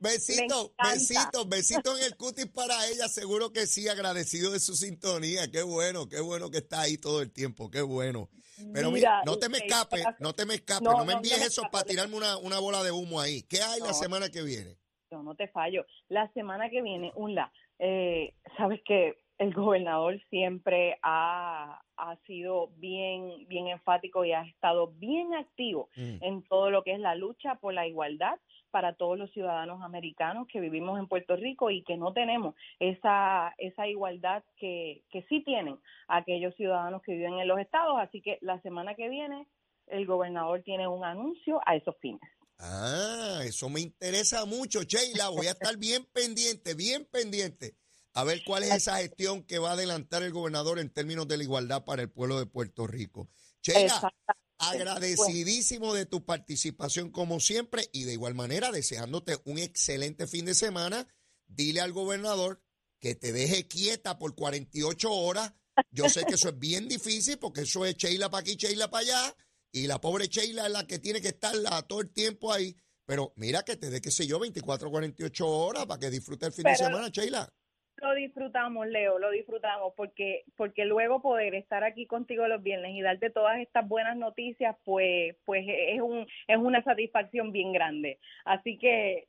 Besito, 0.00 0.72
besito, 0.82 1.46
besito 1.46 1.98
en 1.98 2.04
el 2.04 2.16
cutis 2.16 2.46
para 2.46 2.86
ella. 2.88 3.08
Seguro 3.08 3.52
que 3.52 3.66
sí, 3.66 3.88
agradecido 3.88 4.50
de 4.52 4.60
su 4.60 4.74
sintonía. 4.74 5.50
Qué 5.50 5.62
bueno, 5.62 6.08
qué 6.08 6.20
bueno 6.20 6.50
que 6.50 6.58
está 6.58 6.82
ahí 6.82 6.98
todo 6.98 7.22
el 7.22 7.32
tiempo. 7.32 7.70
Qué 7.70 7.82
bueno. 7.82 8.28
Pero 8.72 8.90
mira, 8.90 9.22
no 9.24 9.38
te 9.38 9.48
me 9.48 9.58
escapes, 9.58 10.04
no 10.18 10.34
te 10.34 10.44
me 10.44 10.54
escapes, 10.54 10.82
no, 10.82 11.04
me 11.04 11.14
envíes 11.14 11.40
eso 11.40 11.62
para 11.72 11.84
tirarme 11.84 12.16
una, 12.16 12.36
una, 12.36 12.58
bola 12.58 12.82
de 12.82 12.90
humo 12.90 13.20
ahí. 13.20 13.42
¿Qué 13.42 13.62
hay 13.62 13.80
la 13.80 13.94
semana 13.94 14.28
que 14.28 14.42
viene? 14.42 14.76
No, 15.10 15.22
no 15.22 15.34
te 15.34 15.48
fallo. 15.48 15.84
La 16.08 16.30
semana 16.32 16.68
que 16.68 16.82
viene, 16.82 17.10
un 17.16 17.34
la, 17.34 17.50
eh, 17.78 18.34
sabes 18.56 18.80
que 18.84 19.16
el 19.40 19.54
gobernador 19.54 20.20
siempre 20.28 20.98
ha, 21.02 21.80
ha 21.96 22.16
sido 22.26 22.68
bien, 22.76 23.48
bien 23.48 23.68
enfático 23.68 24.22
y 24.26 24.32
ha 24.32 24.42
estado 24.42 24.88
bien 24.98 25.32
activo 25.32 25.88
mm. 25.96 26.22
en 26.22 26.42
todo 26.42 26.70
lo 26.70 26.84
que 26.84 26.92
es 26.92 27.00
la 27.00 27.14
lucha 27.14 27.54
por 27.54 27.72
la 27.72 27.86
igualdad 27.86 28.38
para 28.70 28.92
todos 28.96 29.18
los 29.18 29.32
ciudadanos 29.32 29.82
americanos 29.82 30.46
que 30.46 30.60
vivimos 30.60 30.98
en 30.98 31.08
Puerto 31.08 31.36
Rico 31.36 31.70
y 31.70 31.82
que 31.84 31.96
no 31.96 32.12
tenemos 32.12 32.54
esa, 32.80 33.54
esa 33.56 33.88
igualdad 33.88 34.44
que, 34.58 35.04
que 35.10 35.22
sí 35.30 35.42
tienen 35.42 35.78
aquellos 36.06 36.54
ciudadanos 36.56 37.00
que 37.00 37.12
viven 37.12 37.38
en 37.38 37.48
los 37.48 37.58
estados. 37.58 37.96
Así 37.98 38.20
que 38.20 38.36
la 38.42 38.60
semana 38.60 38.94
que 38.94 39.08
viene 39.08 39.46
el 39.86 40.04
gobernador 40.04 40.62
tiene 40.64 40.86
un 40.86 41.02
anuncio 41.02 41.60
a 41.64 41.76
esos 41.76 41.96
fines. 41.96 42.20
Ah, 42.58 43.40
eso 43.42 43.70
me 43.70 43.80
interesa 43.80 44.44
mucho, 44.44 44.82
Sheila. 44.82 45.30
Voy 45.30 45.46
a 45.46 45.52
estar 45.52 45.78
bien 45.78 46.04
pendiente, 46.12 46.74
bien 46.74 47.08
pendiente 47.10 47.79
a 48.12 48.24
ver 48.24 48.42
cuál 48.44 48.64
es 48.64 48.72
esa 48.72 48.96
gestión 48.98 49.44
que 49.44 49.58
va 49.58 49.70
a 49.70 49.74
adelantar 49.74 50.22
el 50.22 50.32
gobernador 50.32 50.78
en 50.78 50.90
términos 50.90 51.28
de 51.28 51.36
la 51.36 51.44
igualdad 51.44 51.84
para 51.84 52.02
el 52.02 52.10
pueblo 52.10 52.38
de 52.38 52.46
Puerto 52.46 52.86
Rico. 52.86 53.28
Sheila, 53.62 54.12
agradecidísimo 54.58 55.94
de 55.94 56.06
tu 56.06 56.24
participación 56.24 57.10
como 57.10 57.40
siempre 57.40 57.88
y 57.92 58.04
de 58.04 58.14
igual 58.14 58.34
manera 58.34 58.72
deseándote 58.72 59.38
un 59.44 59.58
excelente 59.58 60.26
fin 60.26 60.44
de 60.44 60.54
semana. 60.54 61.06
Dile 61.46 61.80
al 61.80 61.92
gobernador 61.92 62.62
que 62.98 63.14
te 63.14 63.32
deje 63.32 63.68
quieta 63.68 64.18
por 64.18 64.34
48 64.34 65.12
horas. 65.12 65.52
Yo 65.90 66.08
sé 66.08 66.24
que 66.24 66.34
eso 66.34 66.48
es 66.48 66.58
bien 66.58 66.88
difícil 66.88 67.38
porque 67.38 67.62
eso 67.62 67.86
es 67.86 67.96
Sheila 67.96 68.30
para 68.30 68.40
aquí, 68.40 68.56
Sheila 68.56 68.90
para 68.90 69.02
allá. 69.02 69.36
Y 69.72 69.86
la 69.86 70.00
pobre 70.00 70.26
Sheila 70.26 70.66
es 70.66 70.72
la 70.72 70.86
que 70.86 70.98
tiene 70.98 71.20
que 71.20 71.28
estar 71.28 71.54
todo 71.86 72.00
el 72.00 72.10
tiempo 72.10 72.52
ahí. 72.52 72.76
Pero 73.06 73.32
mira 73.36 73.62
que 73.62 73.76
te 73.76 73.88
dé, 73.88 74.00
qué 74.00 74.10
sé 74.10 74.26
yo, 74.26 74.38
24, 74.38 74.90
48 74.90 75.48
horas 75.48 75.86
para 75.86 75.98
que 75.98 76.10
disfrute 76.10 76.46
el 76.46 76.52
fin 76.52 76.64
de 76.64 76.76
semana, 76.76 77.08
Sheila 77.08 77.52
lo 78.00 78.14
disfrutamos, 78.14 78.86
Leo, 78.86 79.18
lo 79.18 79.30
disfrutamos, 79.30 79.92
porque, 79.96 80.44
porque 80.56 80.84
luego 80.84 81.22
poder 81.22 81.54
estar 81.54 81.84
aquí 81.84 82.06
contigo 82.06 82.46
los 82.48 82.62
viernes 82.62 82.92
y 82.94 83.02
darte 83.02 83.30
todas 83.30 83.58
estas 83.60 83.86
buenas 83.88 84.16
noticias, 84.16 84.76
pues, 84.84 85.36
pues 85.44 85.64
es 85.68 86.00
un, 86.00 86.26
es 86.48 86.56
una 86.56 86.82
satisfacción 86.82 87.52
bien 87.52 87.72
grande. 87.72 88.18
Así 88.44 88.78
que 88.78 89.28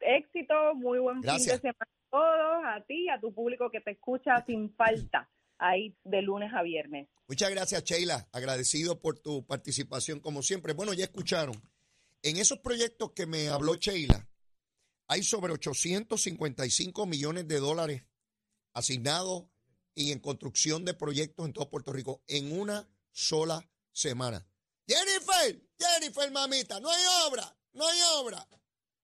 éxito, 0.00 0.74
muy 0.74 0.98
buen 0.98 1.22
fin 1.22 1.32
de 1.32 1.58
semana 1.58 1.76
a 1.80 2.10
todos, 2.10 2.64
a 2.64 2.84
ti, 2.86 3.08
a 3.08 3.20
tu 3.20 3.32
público 3.32 3.70
que 3.70 3.80
te 3.80 3.92
escucha 3.92 4.44
sin 4.46 4.74
falta 4.74 5.28
ahí 5.58 5.96
de 6.04 6.22
lunes 6.22 6.52
a 6.54 6.62
viernes. 6.62 7.08
Muchas 7.28 7.50
gracias, 7.50 7.84
Sheila. 7.84 8.28
Agradecido 8.32 9.00
por 9.00 9.18
tu 9.18 9.46
participación 9.46 10.20
como 10.20 10.42
siempre. 10.42 10.74
Bueno, 10.74 10.92
ya 10.92 11.04
escucharon. 11.04 11.54
En 12.22 12.36
esos 12.36 12.58
proyectos 12.58 13.12
que 13.12 13.26
me 13.26 13.48
habló 13.48 13.74
Sheila, 13.74 14.26
hay 15.06 15.22
sobre 15.22 15.52
855 15.52 17.06
millones 17.06 17.48
de 17.48 17.60
dólares 17.60 18.04
asignados 18.72 19.44
y 19.94 20.12
en 20.12 20.18
construcción 20.18 20.84
de 20.84 20.94
proyectos 20.94 21.46
en 21.46 21.52
todo 21.52 21.70
Puerto 21.70 21.92
Rico 21.92 22.22
en 22.26 22.58
una 22.58 22.88
sola 23.12 23.68
semana. 23.92 24.46
Jennifer, 24.86 25.62
Jennifer, 25.78 26.30
mamita, 26.30 26.80
no 26.80 26.90
hay 26.90 27.02
obra, 27.26 27.56
no 27.72 27.86
hay 27.86 27.98
obra. 28.16 28.46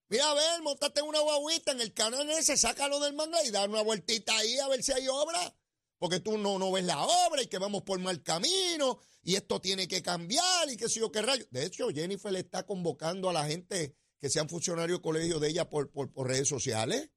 Mira, 0.08 0.30
a 0.30 0.34
ver, 0.34 0.62
montate 0.62 1.00
una 1.02 1.20
guaguita 1.20 1.72
en 1.72 1.80
el 1.80 1.94
canal 1.94 2.28
ese, 2.30 2.56
sácalo 2.56 2.98
del 2.98 3.14
manga 3.14 3.42
y 3.44 3.50
da 3.50 3.64
una 3.64 3.82
vueltita 3.82 4.36
ahí 4.36 4.58
a 4.58 4.68
ver 4.68 4.82
si 4.82 4.92
hay 4.92 5.06
obra. 5.06 5.56
Porque 5.98 6.18
tú 6.18 6.36
no, 6.36 6.58
no 6.58 6.72
ves 6.72 6.84
la 6.84 7.00
obra 7.00 7.42
y 7.42 7.46
que 7.46 7.58
vamos 7.58 7.82
por 7.82 7.98
mal 8.00 8.22
camino 8.22 8.98
y 9.22 9.36
esto 9.36 9.60
tiene 9.60 9.86
que 9.86 10.02
cambiar 10.02 10.68
y 10.68 10.76
qué 10.76 10.88
sé 10.88 10.98
yo 10.98 11.12
qué 11.12 11.22
rayo. 11.22 11.46
De 11.50 11.64
hecho, 11.64 11.88
Jennifer 11.90 12.32
le 12.32 12.40
está 12.40 12.64
convocando 12.64 13.30
a 13.30 13.32
la 13.32 13.46
gente 13.46 13.94
que 14.20 14.28
sean 14.28 14.48
funcionarios 14.48 14.98
de 14.98 15.02
colegio 15.02 15.40
de 15.40 15.48
ella 15.48 15.68
por, 15.68 15.90
por, 15.90 16.11
redes 16.28 16.48
sociales. 16.48 17.11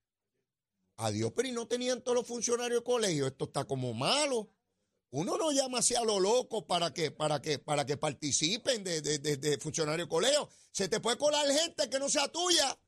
Adiós, 0.95 1.33
pero 1.35 1.49
y 1.49 1.51
no 1.51 1.67
tenían 1.67 2.01
todos 2.01 2.17
los 2.17 2.27
funcionarios 2.27 2.79
de 2.79 2.83
colegio. 2.83 3.27
Esto 3.27 3.45
está 3.45 3.65
como 3.65 3.93
malo. 3.93 4.49
Uno 5.09 5.37
no 5.37 5.51
llama 5.51 5.79
así 5.79 5.95
a 5.95 6.03
lo 6.03 6.19
loco 6.19 6.65
para 6.65 6.93
que, 6.93 7.11
para 7.11 7.41
que, 7.41 7.59
para 7.59 7.85
que 7.85 7.97
participen 7.97 8.83
de, 8.83 9.01
de, 9.01 9.19
de, 9.19 9.57
funcionarios 9.57 10.07
de 10.07 10.09
colegio. 10.09 10.49
Se 10.71 10.87
te 10.87 10.99
puede 10.99 11.17
colar 11.17 11.45
gente 11.45 11.89
que 11.89 11.99
no 11.99 12.09
sea 12.09 12.27
tuya. 12.29 12.79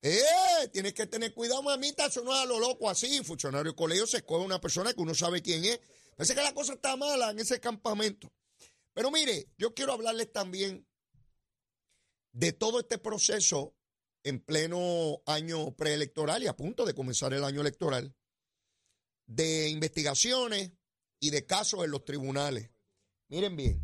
Eh, 0.00 0.68
tienes 0.72 0.94
que 0.94 1.06
tener 1.06 1.34
cuidado, 1.34 1.62
mamita. 1.62 2.06
Eso 2.06 2.22
no 2.22 2.32
es 2.32 2.40
a 2.40 2.44
lo 2.46 2.60
loco 2.60 2.88
así. 2.88 3.22
Funcionario 3.24 3.72
de 3.72 3.76
colegio 3.76 4.06
se 4.06 4.18
escoge 4.18 4.44
una 4.44 4.60
persona 4.60 4.94
que 4.94 5.00
uno 5.00 5.14
sabe 5.14 5.42
quién 5.42 5.64
es. 5.64 5.80
Parece 6.16 6.34
que 6.34 6.42
la 6.42 6.54
cosa 6.54 6.74
está 6.74 6.96
mala 6.96 7.30
en 7.30 7.40
ese 7.40 7.58
campamento. 7.58 8.32
Pero 8.92 9.10
mire, 9.10 9.48
yo 9.58 9.74
quiero 9.74 9.92
hablarles 9.92 10.32
también 10.32 10.86
de 12.34 12.52
todo 12.52 12.80
este 12.80 12.98
proceso 12.98 13.76
en 14.24 14.40
pleno 14.40 15.22
año 15.24 15.74
preelectoral 15.76 16.42
y 16.42 16.48
a 16.48 16.56
punto 16.56 16.84
de 16.84 16.94
comenzar 16.94 17.32
el 17.32 17.44
año 17.44 17.60
electoral, 17.60 18.14
de 19.26 19.68
investigaciones 19.68 20.72
y 21.20 21.30
de 21.30 21.46
casos 21.46 21.84
en 21.84 21.92
los 21.92 22.04
tribunales. 22.04 22.70
Miren 23.28 23.56
bien, 23.56 23.82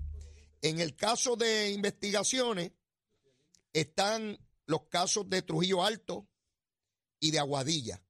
en 0.63 0.81
el 0.81 0.97
caso 0.97 1.37
de 1.37 1.71
investigaciones 1.71 2.73
están 3.73 4.39
los 4.67 4.83
casos 4.89 5.31
de 5.31 5.43
Trujillo 5.43 5.85
Alto 5.85 6.29
y 7.21 7.31
de 7.31 7.39
Aguadilla, 7.39 8.03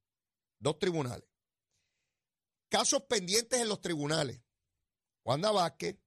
dos 0.59 0.79
tribunales. 0.79 1.29
Casos 2.71 3.03
pendientes 3.03 3.61
en 3.61 3.69
los 3.69 3.81
tribunales. 3.81 4.41
Wanda 5.25 5.51
Vázquez, 5.51 5.99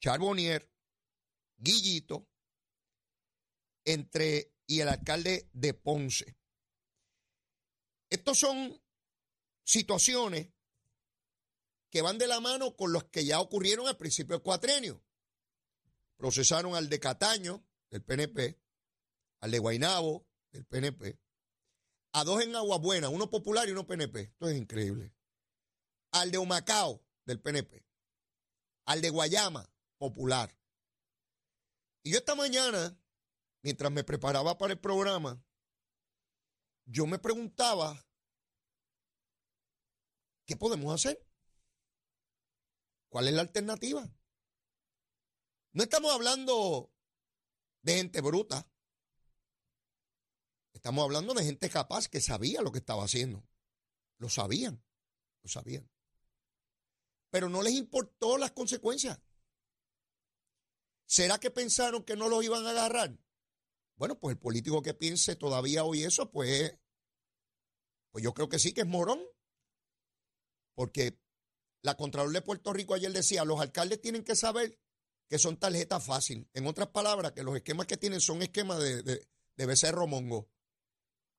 Charbonnier, 0.00 0.70
Guillito, 1.58 2.27
entre 3.84 4.54
y 4.66 4.80
el 4.80 4.88
alcalde 4.88 5.48
de 5.52 5.74
Ponce. 5.74 6.36
Estos 8.10 8.38
son 8.38 8.80
situaciones 9.64 10.48
que 11.90 12.02
van 12.02 12.18
de 12.18 12.26
la 12.26 12.40
mano 12.40 12.76
con 12.76 12.92
los 12.92 13.04
que 13.04 13.24
ya 13.24 13.40
ocurrieron 13.40 13.86
al 13.86 13.96
principio 13.96 14.36
del 14.36 14.42
cuatrenio. 14.42 15.02
Procesaron 16.16 16.74
al 16.74 16.88
de 16.88 17.00
Cataño, 17.00 17.66
del 17.90 18.02
PNP, 18.02 18.60
al 19.40 19.50
de 19.50 19.58
Guainabo, 19.58 20.26
del 20.50 20.64
PNP, 20.66 21.18
a 22.12 22.24
dos 22.24 22.42
en 22.42 22.56
Aguabuena, 22.56 23.08
uno 23.08 23.30
popular 23.30 23.68
y 23.68 23.72
uno 23.72 23.86
PNP. 23.86 24.20
Esto 24.20 24.48
es 24.48 24.56
increíble. 24.56 25.14
Al 26.10 26.30
de 26.30 26.38
Humacao, 26.38 27.04
del 27.24 27.40
PNP. 27.40 27.84
Al 28.86 29.00
de 29.00 29.10
Guayama, 29.10 29.70
popular. 29.98 30.54
Y 32.02 32.12
yo 32.12 32.18
esta 32.18 32.34
mañana 32.34 32.98
mientras 33.62 33.92
me 33.92 34.04
preparaba 34.04 34.58
para 34.58 34.72
el 34.72 34.80
programa, 34.80 35.42
yo 36.84 37.06
me 37.06 37.18
preguntaba, 37.18 38.06
¿qué 40.46 40.56
podemos 40.56 40.94
hacer? 40.94 41.24
¿Cuál 43.08 43.28
es 43.28 43.34
la 43.34 43.42
alternativa? 43.42 44.10
No 45.72 45.82
estamos 45.82 46.12
hablando 46.12 46.92
de 47.82 47.96
gente 47.96 48.20
bruta. 48.20 48.70
Estamos 50.72 51.04
hablando 51.04 51.34
de 51.34 51.44
gente 51.44 51.68
capaz 51.70 52.08
que 52.08 52.20
sabía 52.20 52.62
lo 52.62 52.72
que 52.72 52.78
estaba 52.78 53.04
haciendo. 53.04 53.46
Lo 54.18 54.28
sabían, 54.28 54.82
lo 55.42 55.48
sabían. 55.48 55.90
Pero 57.30 57.48
no 57.48 57.62
les 57.62 57.74
importó 57.74 58.38
las 58.38 58.52
consecuencias. 58.52 59.20
¿Será 61.06 61.38
que 61.38 61.50
pensaron 61.50 62.04
que 62.04 62.16
no 62.16 62.28
los 62.28 62.44
iban 62.44 62.66
a 62.66 62.70
agarrar? 62.70 63.18
Bueno, 63.98 64.16
pues 64.18 64.36
el 64.36 64.38
político 64.40 64.80
que 64.80 64.94
piense 64.94 65.34
todavía 65.34 65.84
hoy 65.84 66.04
eso, 66.04 66.30
pues, 66.30 66.72
pues 68.12 68.22
yo 68.22 68.32
creo 68.32 68.48
que 68.48 68.60
sí 68.60 68.72
que 68.72 68.82
es 68.82 68.86
morón. 68.86 69.20
Porque 70.76 71.18
la 71.82 71.96
Contralor 71.96 72.32
de 72.32 72.40
Puerto 72.40 72.72
Rico 72.72 72.94
ayer 72.94 73.12
decía, 73.12 73.44
los 73.44 73.60
alcaldes 73.60 74.00
tienen 74.00 74.22
que 74.22 74.36
saber 74.36 74.78
que 75.28 75.38
son 75.40 75.58
tarjetas 75.58 76.04
fácil. 76.04 76.48
En 76.54 76.68
otras 76.68 76.88
palabras, 76.88 77.32
que 77.32 77.42
los 77.42 77.56
esquemas 77.56 77.86
que 77.86 77.96
tienen 77.96 78.20
son 78.20 78.40
esquemas 78.40 78.78
de, 78.78 79.02
de, 79.02 79.28
de 79.56 79.66
becerro 79.66 80.06
mongo, 80.06 80.48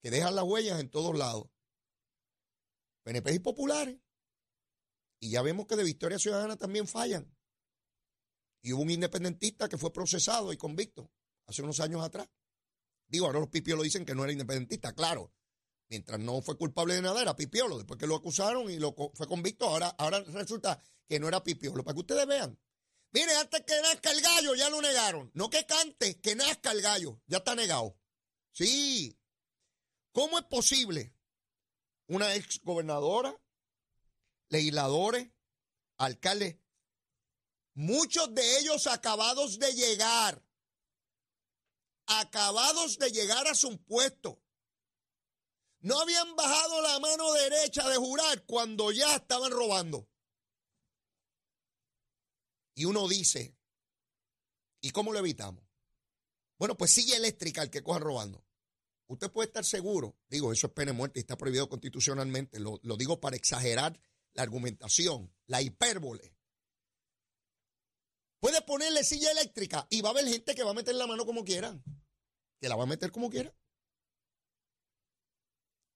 que 0.01 0.11
dejan 0.11 0.35
las 0.35 0.43
huellas 0.43 0.81
en 0.81 0.89
todos 0.89 1.17
lados. 1.17 1.49
PNP 3.03 3.35
y 3.35 3.39
populares. 3.39 3.97
Y 5.21 5.31
ya 5.31 5.41
vemos 5.41 5.65
que 5.65 5.77
de 5.77 5.85
Victoria 5.85 6.19
Ciudadana 6.19 6.57
también 6.57 6.87
fallan. 6.87 7.33
Y 8.61 8.73
hubo 8.73 8.81
un 8.81 8.91
independentista 8.91 9.69
que 9.69 9.77
fue 9.77 9.93
procesado 9.93 10.51
y 10.51 10.57
convicto 10.57 11.09
hace 11.45 11.61
unos 11.61 11.79
años 11.79 12.03
atrás. 12.03 12.27
Digo, 13.09 13.25
ahora 13.25 13.39
los 13.39 13.49
pipiolos 13.49 13.83
dicen 13.83 14.05
que 14.05 14.15
no 14.15 14.23
era 14.23 14.31
independentista, 14.31 14.93
claro. 14.93 15.33
Mientras 15.89 16.19
no 16.19 16.41
fue 16.41 16.55
culpable 16.55 16.93
de 16.93 17.01
nada, 17.01 17.21
era 17.21 17.35
pipiolo. 17.35 17.77
Después 17.77 17.99
que 17.99 18.07
lo 18.07 18.15
acusaron 18.15 18.69
y 18.69 18.77
lo 18.77 18.95
fue 19.13 19.27
convicto, 19.27 19.65
ahora, 19.67 19.87
ahora 19.97 20.21
resulta 20.21 20.81
que 21.07 21.19
no 21.19 21.27
era 21.27 21.43
pipiolo. 21.43 21.83
Para 21.83 21.95
que 21.95 22.01
ustedes 22.01 22.27
vean. 22.27 22.57
Mire, 23.11 23.35
antes 23.35 23.63
que 23.65 23.81
nazca 23.81 24.11
el 24.11 24.21
gallo, 24.21 24.53
ya 24.53 24.69
lo 24.69 24.81
negaron. 24.81 25.31
No 25.33 25.49
que 25.49 25.65
cante, 25.65 26.21
que 26.21 26.35
nazca 26.35 26.71
el 26.71 26.81
gallo. 26.81 27.19
Ya 27.25 27.37
está 27.37 27.55
negado. 27.55 27.97
Sí. 28.51 29.17
¿Cómo 30.11 30.37
es 30.37 30.45
posible 30.45 31.15
una 32.07 32.35
ex 32.35 32.61
gobernadora, 32.63 33.39
legisladores, 34.49 35.29
alcaldes, 35.97 36.57
muchos 37.73 38.33
de 38.33 38.59
ellos 38.59 38.87
acabados 38.87 39.59
de 39.59 39.73
llegar, 39.73 40.43
acabados 42.09 42.97
de 42.97 43.11
llegar 43.11 43.47
a 43.47 43.55
su 43.55 43.77
puesto, 43.83 44.41
no 45.81 45.99
habían 45.99 46.35
bajado 46.35 46.81
la 46.81 46.99
mano 46.99 47.31
derecha 47.33 47.87
de 47.87 47.95
jurar 47.95 48.45
cuando 48.45 48.91
ya 48.91 49.15
estaban 49.15 49.51
robando. 49.51 50.09
Y 52.75 52.85
uno 52.85 53.07
dice, 53.07 53.55
¿y 54.81 54.91
cómo 54.91 55.13
lo 55.13 55.19
evitamos? 55.19 55.63
Bueno, 56.57 56.75
pues 56.75 56.91
sigue 56.91 57.15
eléctrica 57.15 57.61
el 57.61 57.69
que 57.69 57.83
coja 57.83 57.99
robando. 57.99 58.43
Usted 59.07 59.31
puede 59.31 59.47
estar 59.47 59.65
seguro, 59.65 60.17
digo, 60.27 60.51
eso 60.51 60.67
es 60.67 60.73
pena 60.73 60.91
de 60.91 60.97
muerte 60.97 61.19
y 61.19 61.21
está 61.21 61.37
prohibido 61.37 61.67
constitucionalmente, 61.67 62.59
lo, 62.59 62.79
lo 62.83 62.95
digo 62.95 63.19
para 63.19 63.35
exagerar 63.35 63.99
la 64.33 64.43
argumentación, 64.43 65.33
la 65.47 65.61
hipérbole. 65.61 66.35
Puede 68.39 68.61
ponerle 68.61 69.03
silla 69.03 69.31
eléctrica 69.31 69.87
y 69.89 70.01
va 70.01 70.09
a 70.09 70.11
haber 70.11 70.27
gente 70.27 70.55
que 70.55 70.63
va 70.63 70.71
a 70.71 70.75
meter 70.75 70.95
la 70.95 71.07
mano 71.07 71.25
como 71.25 71.43
quiera, 71.43 71.81
que 72.59 72.69
la 72.69 72.75
va 72.75 72.83
a 72.83 72.87
meter 72.87 73.11
como 73.11 73.29
quiera. 73.29 73.53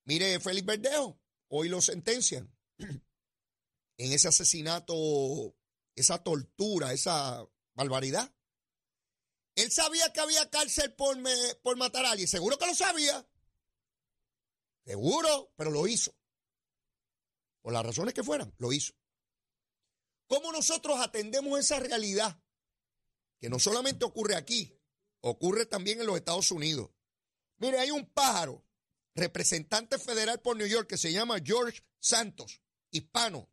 Mire, 0.06 0.40
Félix 0.40 0.66
Verdejo, 0.66 1.20
hoy 1.50 1.70
lo 1.70 1.82
sentencian 1.82 2.54
en 2.78 4.12
ese 4.12 4.28
asesinato, 4.28 5.56
esa 5.96 6.24
tortura, 6.24 6.94
esa 6.94 7.48
barbaridad. 7.74 8.34
Él 9.56 9.72
sabía 9.72 10.12
que 10.12 10.20
había 10.20 10.50
cárcel 10.50 10.94
por, 10.96 11.18
por 11.62 11.78
matar 11.78 12.06
a 12.06 12.12
alguien, 12.12 12.28
seguro 12.28 12.58
que 12.58 12.66
lo 12.66 12.74
sabía. 12.74 13.28
Seguro, 14.86 15.54
pero 15.56 15.72
lo 15.72 15.88
hizo. 15.88 16.16
Por 17.62 17.72
las 17.72 17.86
razones 17.86 18.14
que 18.14 18.24
fueran, 18.24 18.54
lo 18.58 18.74
hizo. 18.74 18.94
¿Cómo 20.28 20.52
nosotros 20.52 21.00
atendemos 21.00 21.60
esa 21.60 21.80
realidad? 21.80 22.42
Que 23.40 23.50
no 23.50 23.60
solamente 23.60 24.04
ocurre 24.04 24.36
aquí, 24.36 24.78
ocurre 25.24 25.66
también 25.66 26.00
en 26.02 26.06
los 26.06 26.18
Estados 26.18 26.52
Unidos. 26.52 26.90
Mire, 27.58 27.80
hay 27.80 27.92
un 27.92 28.06
pájaro 28.06 28.66
representante 29.16 29.98
federal 29.98 30.42
por 30.42 30.58
New 30.58 30.68
York 30.68 30.88
que 30.88 30.98
se 30.98 31.14
llama 31.14 31.40
George 31.44 31.82
Santos, 32.00 32.62
hispano, 32.92 33.50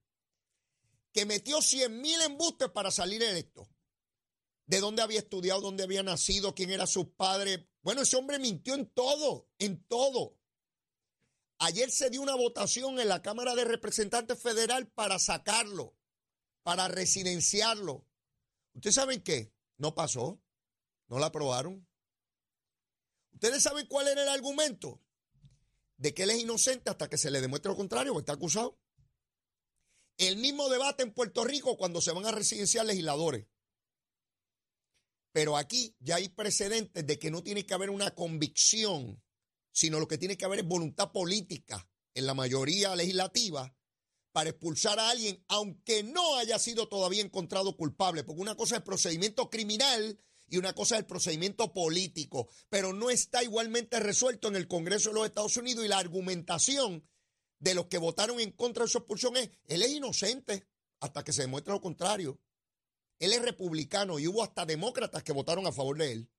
que 1.12 1.24
metió 1.26 1.62
100 1.62 2.00
mil 2.00 2.20
embustes 2.22 2.70
para 2.70 2.90
salir 2.90 3.22
electo. 3.22 3.68
De 4.66 4.80
dónde 4.80 5.02
había 5.02 5.20
estudiado, 5.20 5.60
dónde 5.60 5.84
había 5.84 6.02
nacido, 6.02 6.54
quién 6.54 6.70
era 6.70 6.86
su 6.86 7.12
padre. 7.14 7.68
Bueno, 7.82 8.02
ese 8.02 8.16
hombre 8.16 8.38
mintió 8.38 8.74
en 8.74 8.86
todo, 8.86 9.48
en 9.58 9.84
todo. 9.84 10.38
Ayer 11.58 11.90
se 11.90 12.10
dio 12.10 12.22
una 12.22 12.34
votación 12.34 12.98
en 12.98 13.08
la 13.08 13.22
Cámara 13.22 13.54
de 13.54 13.64
Representantes 13.64 14.40
Federal 14.40 14.88
para 14.88 15.18
sacarlo, 15.18 15.96
para 16.62 16.88
residenciarlo. 16.88 18.06
¿Ustedes 18.72 18.94
saben 18.94 19.22
qué? 19.22 19.52
No 19.76 19.94
pasó, 19.94 20.40
no 21.10 21.18
la 21.18 21.26
aprobaron. 21.26 21.86
¿Ustedes 23.32 23.62
saben 23.62 23.86
cuál 23.86 24.08
era 24.08 24.22
el 24.22 24.28
argumento? 24.30 25.02
de 26.00 26.14
que 26.14 26.22
él 26.22 26.30
es 26.30 26.38
inocente 26.38 26.88
hasta 26.88 27.10
que 27.10 27.18
se 27.18 27.30
le 27.30 27.42
demuestre 27.42 27.70
lo 27.70 27.76
contrario, 27.76 28.14
o 28.14 28.18
está 28.18 28.32
acusado. 28.32 28.78
El 30.16 30.38
mismo 30.38 30.70
debate 30.70 31.02
en 31.02 31.12
Puerto 31.12 31.44
Rico 31.44 31.76
cuando 31.76 32.00
se 32.00 32.12
van 32.12 32.24
a 32.24 32.32
residenciar 32.32 32.86
legisladores. 32.86 33.46
Pero 35.32 35.58
aquí 35.58 35.94
ya 36.00 36.16
hay 36.16 36.30
precedentes 36.30 37.06
de 37.06 37.18
que 37.18 37.30
no 37.30 37.42
tiene 37.42 37.66
que 37.66 37.74
haber 37.74 37.90
una 37.90 38.14
convicción, 38.14 39.22
sino 39.72 40.00
lo 40.00 40.08
que 40.08 40.16
tiene 40.16 40.38
que 40.38 40.46
haber 40.46 40.60
es 40.60 40.66
voluntad 40.66 41.12
política 41.12 41.86
en 42.14 42.26
la 42.26 42.34
mayoría 42.34 42.96
legislativa 42.96 43.74
para 44.32 44.50
expulsar 44.50 44.98
a 44.98 45.10
alguien, 45.10 45.44
aunque 45.48 46.02
no 46.02 46.36
haya 46.36 46.58
sido 46.58 46.88
todavía 46.88 47.22
encontrado 47.22 47.76
culpable, 47.76 48.24
porque 48.24 48.40
una 48.40 48.56
cosa 48.56 48.76
es 48.76 48.82
procedimiento 48.82 49.50
criminal 49.50 50.18
y 50.50 50.58
una 50.58 50.74
cosa 50.74 50.96
es 50.96 51.00
el 51.00 51.06
procedimiento 51.06 51.72
político, 51.72 52.48
pero 52.68 52.92
no 52.92 53.08
está 53.08 53.42
igualmente 53.42 54.00
resuelto 54.00 54.48
en 54.48 54.56
el 54.56 54.66
Congreso 54.66 55.10
de 55.10 55.14
los 55.14 55.26
Estados 55.26 55.56
Unidos 55.56 55.84
y 55.84 55.88
la 55.88 55.98
argumentación 55.98 57.08
de 57.60 57.74
los 57.74 57.86
que 57.86 57.98
votaron 57.98 58.40
en 58.40 58.50
contra 58.50 58.84
de 58.84 58.90
su 58.90 58.98
expulsión 58.98 59.36
es, 59.36 59.50
él 59.64 59.82
es 59.82 59.90
inocente 59.90 60.66
hasta 60.98 61.22
que 61.22 61.32
se 61.32 61.42
demuestre 61.42 61.72
lo 61.72 61.80
contrario. 61.80 62.40
Él 63.20 63.32
es 63.32 63.42
republicano 63.42 64.18
y 64.18 64.26
hubo 64.26 64.42
hasta 64.42 64.66
demócratas 64.66 65.22
que 65.22 65.32
votaron 65.32 65.66
a 65.66 65.72
favor 65.72 65.96
de 65.98 66.12
él. 66.12 66.30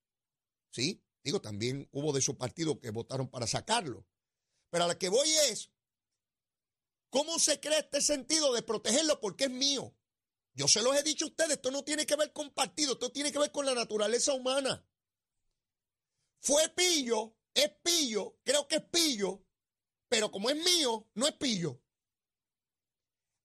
¿Sí? 0.71 1.01
Digo, 1.23 1.39
también 1.39 1.87
hubo 1.91 2.11
de 2.11 2.21
su 2.21 2.37
partido 2.37 2.79
que 2.79 2.89
votaron 2.89 3.29
para 3.29 3.47
sacarlo. 3.47 4.05
Pero 4.71 4.85
a 4.85 4.87
lo 4.87 4.97
que 4.97 5.09
voy 5.09 5.29
es, 5.49 5.71
¿cómo 7.09 7.39
se 7.39 7.59
crea 7.61 7.79
este 7.79 8.01
sentido 8.01 8.53
de 8.53 8.63
protegerlo 8.63 9.21
porque 9.21 9.45
es 9.45 9.51
mío? 9.51 9.95
Yo 10.53 10.67
se 10.67 10.81
los 10.81 10.95
he 10.95 11.03
dicho 11.03 11.25
a 11.25 11.29
ustedes, 11.29 11.51
esto 11.51 11.71
no 11.71 11.83
tiene 11.83 12.05
que 12.05 12.15
ver 12.15 12.33
con 12.33 12.51
partido, 12.51 12.93
esto 12.93 13.11
tiene 13.11 13.31
que 13.31 13.39
ver 13.39 13.51
con 13.51 13.65
la 13.65 13.73
naturaleza 13.73 14.33
humana. 14.33 14.85
Fue 16.41 16.69
pillo, 16.69 17.35
es 17.53 17.71
pillo, 17.83 18.37
creo 18.43 18.67
que 18.67 18.77
es 18.77 18.83
pillo, 18.83 19.45
pero 20.09 20.31
como 20.31 20.49
es 20.49 20.57
mío, 20.57 21.07
no 21.13 21.27
es 21.27 21.33
pillo. 21.33 21.81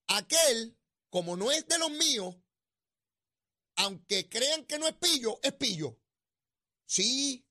Aquel, 0.08 0.76
como 1.10 1.36
no 1.36 1.52
es 1.52 1.66
de 1.68 1.78
los 1.78 1.90
míos, 1.90 2.36
aunque 3.76 4.28
crean 4.28 4.64
que 4.64 4.78
no 4.78 4.88
es 4.88 4.94
pillo, 4.94 5.38
es 5.42 5.52
pillo. 5.52 6.00
Sí, 6.86 7.46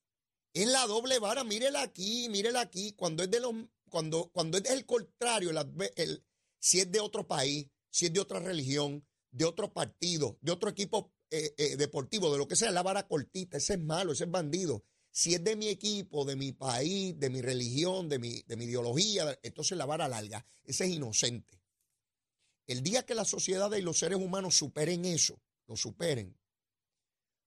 es 0.53 0.67
la 0.67 0.87
doble 0.87 1.19
vara, 1.19 1.43
mírela 1.43 1.81
aquí, 1.81 2.27
mírela 2.29 2.61
aquí. 2.61 2.93
Cuando 2.93 3.23
es 3.23 3.29
de 3.29 3.39
los, 3.39 3.53
cuando, 3.89 4.31
cuando 4.31 4.57
es 4.57 4.65
el 4.69 4.85
contrario, 4.85 5.51
el, 5.95 6.25
si 6.59 6.79
es 6.79 6.91
de 6.91 6.99
otro 6.99 7.27
país, 7.27 7.67
si 7.89 8.07
es 8.07 8.13
de 8.13 8.19
otra 8.19 8.39
religión, 8.39 9.05
de 9.35 9.43
otro 9.43 9.73
partido, 9.73 10.37
de 10.41 10.53
otro 10.53 10.69
equipo 10.69 11.11
eh, 11.29 11.53
eh, 11.57 11.75
deportivo, 11.75 12.31
de 12.31 12.37
lo 12.37 12.47
que 12.47 12.55
sea, 12.55 12.71
la 12.71 12.83
vara 12.83 13.05
cortita, 13.05 13.57
ese 13.57 13.73
es 13.73 13.79
malo, 13.81 14.13
ese 14.13 14.23
es 14.23 14.31
bandido. 14.31 14.85
Si 15.11 15.33
es 15.33 15.43
de 15.43 15.57
mi 15.57 15.67
equipo, 15.67 16.23
de 16.23 16.37
mi 16.37 16.53
país, 16.53 17.19
de 17.19 17.29
mi 17.29 17.41
religión, 17.41 18.07
de 18.07 18.17
mi, 18.17 18.41
de 18.43 18.55
mi 18.55 18.63
ideología, 18.63 19.37
entonces 19.43 19.77
la 19.77 19.85
vara 19.85 20.07
larga, 20.07 20.45
ese 20.63 20.85
es 20.85 20.91
inocente. 20.91 21.61
El 22.65 22.81
día 22.81 23.05
que 23.05 23.13
la 23.13 23.25
sociedad 23.25 23.71
y 23.73 23.81
los 23.81 23.99
seres 23.99 24.17
humanos 24.17 24.55
superen 24.55 25.03
eso, 25.03 25.41
lo 25.67 25.75
superen, 25.75 26.37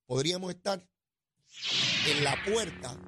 podríamos 0.04 0.50
estar 0.50 0.86
en 2.06 2.22
la 2.22 2.36
puerta 2.44 3.00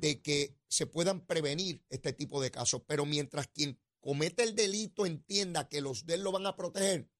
de 0.00 0.22
que 0.22 0.56
se 0.68 0.86
puedan 0.86 1.26
prevenir 1.26 1.84
este 1.90 2.14
tipo 2.14 2.40
de 2.40 2.50
casos. 2.50 2.82
Pero 2.86 3.04
mientras 3.04 3.48
quien 3.48 3.78
comete 4.00 4.42
el 4.42 4.54
delito 4.54 5.04
entienda 5.04 5.68
que 5.68 5.82
los 5.82 6.06
de 6.06 6.14
él 6.14 6.22
lo 6.22 6.32
van 6.32 6.46
a 6.46 6.56
proteger, 6.56 7.10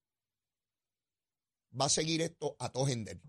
va 1.79 1.87
a 1.87 1.91
seguir 1.91 2.23
esto 2.23 2.57
a 2.59 2.71
todo 2.71 2.87
gender. 2.87 3.21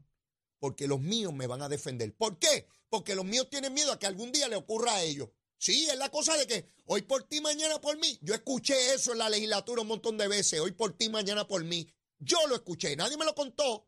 Porque 0.59 0.87
los 0.87 0.99
míos 0.99 1.33
me 1.33 1.47
van 1.47 1.61
a 1.61 1.69
defender. 1.69 2.15
¿Por 2.15 2.39
qué? 2.39 2.67
Porque 2.89 3.15
los 3.15 3.25
míos 3.25 3.49
tienen 3.49 3.73
miedo 3.73 3.91
a 3.91 3.99
que 3.99 4.07
algún 4.07 4.31
día 4.31 4.47
le 4.47 4.55
ocurra 4.55 4.95
a 4.95 5.03
ellos. 5.03 5.29
Sí, 5.59 5.87
es 5.89 5.97
la 5.97 6.09
cosa 6.09 6.37
de 6.37 6.45
que 6.45 6.69
hoy 6.85 7.01
por 7.01 7.23
ti, 7.23 7.41
mañana 7.41 7.81
por 7.81 7.97
mí. 7.97 8.17
Yo 8.21 8.33
escuché 8.33 8.93
eso 8.93 9.11
en 9.11 9.19
la 9.19 9.29
legislatura 9.29 9.81
un 9.81 9.87
montón 9.87 10.17
de 10.17 10.27
veces. 10.27 10.59
Hoy 10.59 10.71
por 10.71 10.97
ti, 10.97 11.09
mañana 11.09 11.47
por 11.47 11.63
mí. 11.63 11.87
Yo 12.19 12.37
lo 12.47 12.55
escuché, 12.55 12.95
nadie 12.95 13.17
me 13.17 13.25
lo 13.25 13.35
contó. 13.35 13.87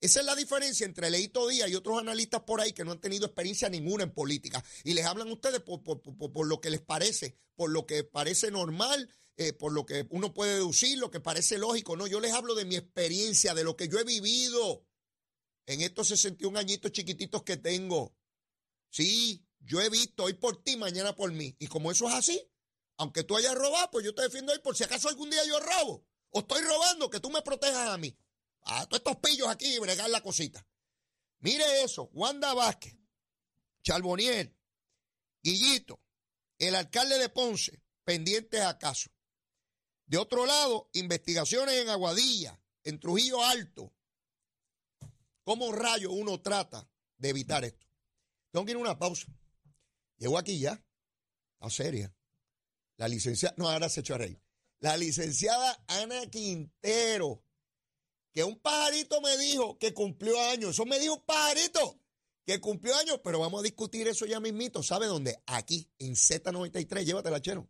Esa 0.00 0.18
es 0.18 0.26
la 0.26 0.34
diferencia 0.34 0.84
entre 0.84 1.10
Leito 1.10 1.46
Díaz 1.46 1.70
y 1.70 1.76
otros 1.76 2.00
analistas 2.00 2.42
por 2.42 2.60
ahí 2.60 2.72
que 2.72 2.84
no 2.84 2.90
han 2.90 3.00
tenido 3.00 3.26
experiencia 3.26 3.68
ninguna 3.68 4.02
en 4.02 4.10
política. 4.10 4.64
Y 4.82 4.94
les 4.94 5.06
hablan 5.06 5.30
ustedes 5.30 5.60
por, 5.60 5.82
por 5.82 6.46
lo 6.46 6.60
que 6.60 6.70
les 6.70 6.80
parece, 6.80 7.36
por 7.54 7.70
lo 7.70 7.86
que 7.86 8.02
parece 8.02 8.50
normal 8.50 9.08
eh, 9.36 9.52
por 9.52 9.72
lo 9.72 9.86
que 9.86 10.06
uno 10.10 10.34
puede 10.34 10.54
deducir, 10.54 10.98
lo 10.98 11.10
que 11.10 11.20
parece 11.20 11.58
lógico. 11.58 11.96
No, 11.96 12.06
yo 12.06 12.20
les 12.20 12.32
hablo 12.32 12.54
de 12.54 12.64
mi 12.64 12.76
experiencia, 12.76 13.54
de 13.54 13.64
lo 13.64 13.76
que 13.76 13.88
yo 13.88 13.98
he 13.98 14.04
vivido 14.04 14.84
en 15.66 15.80
estos 15.80 16.08
61 16.08 16.58
añitos 16.58 16.92
chiquititos 16.92 17.42
que 17.42 17.56
tengo. 17.56 18.14
Sí, 18.90 19.46
yo 19.60 19.80
he 19.80 19.88
visto 19.88 20.24
hoy 20.24 20.34
por 20.34 20.62
ti, 20.62 20.76
mañana 20.76 21.14
por 21.14 21.32
mí. 21.32 21.56
Y 21.58 21.66
como 21.66 21.90
eso 21.90 22.08
es 22.08 22.14
así, 22.14 22.50
aunque 22.98 23.24
tú 23.24 23.36
hayas 23.36 23.54
robado, 23.54 23.90
pues 23.90 24.04
yo 24.04 24.14
te 24.14 24.22
defiendo 24.22 24.52
hoy 24.52 24.58
por 24.58 24.76
si 24.76 24.84
acaso 24.84 25.08
algún 25.08 25.30
día 25.30 25.44
yo 25.46 25.58
robo 25.60 26.06
o 26.30 26.40
estoy 26.40 26.62
robando, 26.62 27.10
que 27.10 27.20
tú 27.20 27.30
me 27.30 27.42
protejas 27.42 27.90
a 27.90 27.98
mí. 27.98 28.16
A 28.64 28.86
todos 28.86 29.00
estos 29.00 29.16
pillos 29.16 29.48
aquí 29.48 29.66
y 29.66 29.78
bregar 29.78 30.08
la 30.08 30.22
cosita. 30.22 30.66
Mire 31.40 31.82
eso, 31.82 32.08
Wanda 32.12 32.54
Vázquez, 32.54 32.96
Charbonier, 33.82 34.54
Guillito, 35.42 36.00
el 36.58 36.74
alcalde 36.76 37.18
de 37.18 37.28
Ponce, 37.28 37.82
pendientes 38.04 38.60
a 38.60 38.78
caso. 38.78 39.10
De 40.06 40.18
otro 40.18 40.46
lado, 40.46 40.90
investigaciones 40.92 41.76
en 41.76 41.88
Aguadilla, 41.88 42.60
en 42.84 43.00
Trujillo 43.00 43.42
Alto, 43.42 43.92
¿Cómo 45.44 45.72
rayo 45.72 46.12
uno 46.12 46.40
trata 46.40 46.88
de 47.18 47.28
evitar 47.30 47.64
esto? 47.64 47.86
Tengo 48.50 48.64
que 48.64 48.72
ir 48.72 48.76
a 48.76 48.80
una 48.80 48.98
pausa. 48.98 49.26
Llego 50.18 50.38
aquí 50.38 50.58
ya, 50.58 50.80
a 51.60 51.70
seria. 51.70 52.14
La 52.96 53.08
licenciada, 53.08 53.54
no, 53.58 53.68
ahora 53.68 53.88
se 53.88 54.00
echó 54.00 54.14
a 54.14 54.18
reír. 54.18 54.40
La 54.78 54.96
licenciada 54.96 55.82
Ana 55.88 56.26
Quintero, 56.26 57.42
que 58.32 58.44
un 58.44 58.58
pajarito 58.60 59.20
me 59.20 59.36
dijo 59.36 59.78
que 59.78 59.92
cumplió 59.92 60.40
años. 60.50 60.70
Eso 60.70 60.84
me 60.84 60.98
dijo 61.00 61.14
un 61.14 61.24
pajarito 61.24 61.98
que 62.44 62.60
cumplió 62.60 62.94
años, 62.96 63.20
pero 63.24 63.40
vamos 63.40 63.60
a 63.60 63.64
discutir 63.64 64.06
eso 64.06 64.26
ya 64.26 64.38
mismito. 64.38 64.82
¿Sabe 64.82 65.06
dónde? 65.06 65.42
Aquí, 65.46 65.90
en 65.98 66.14
Z93. 66.14 67.04
Llévatela, 67.04 67.40
chero. 67.40 67.68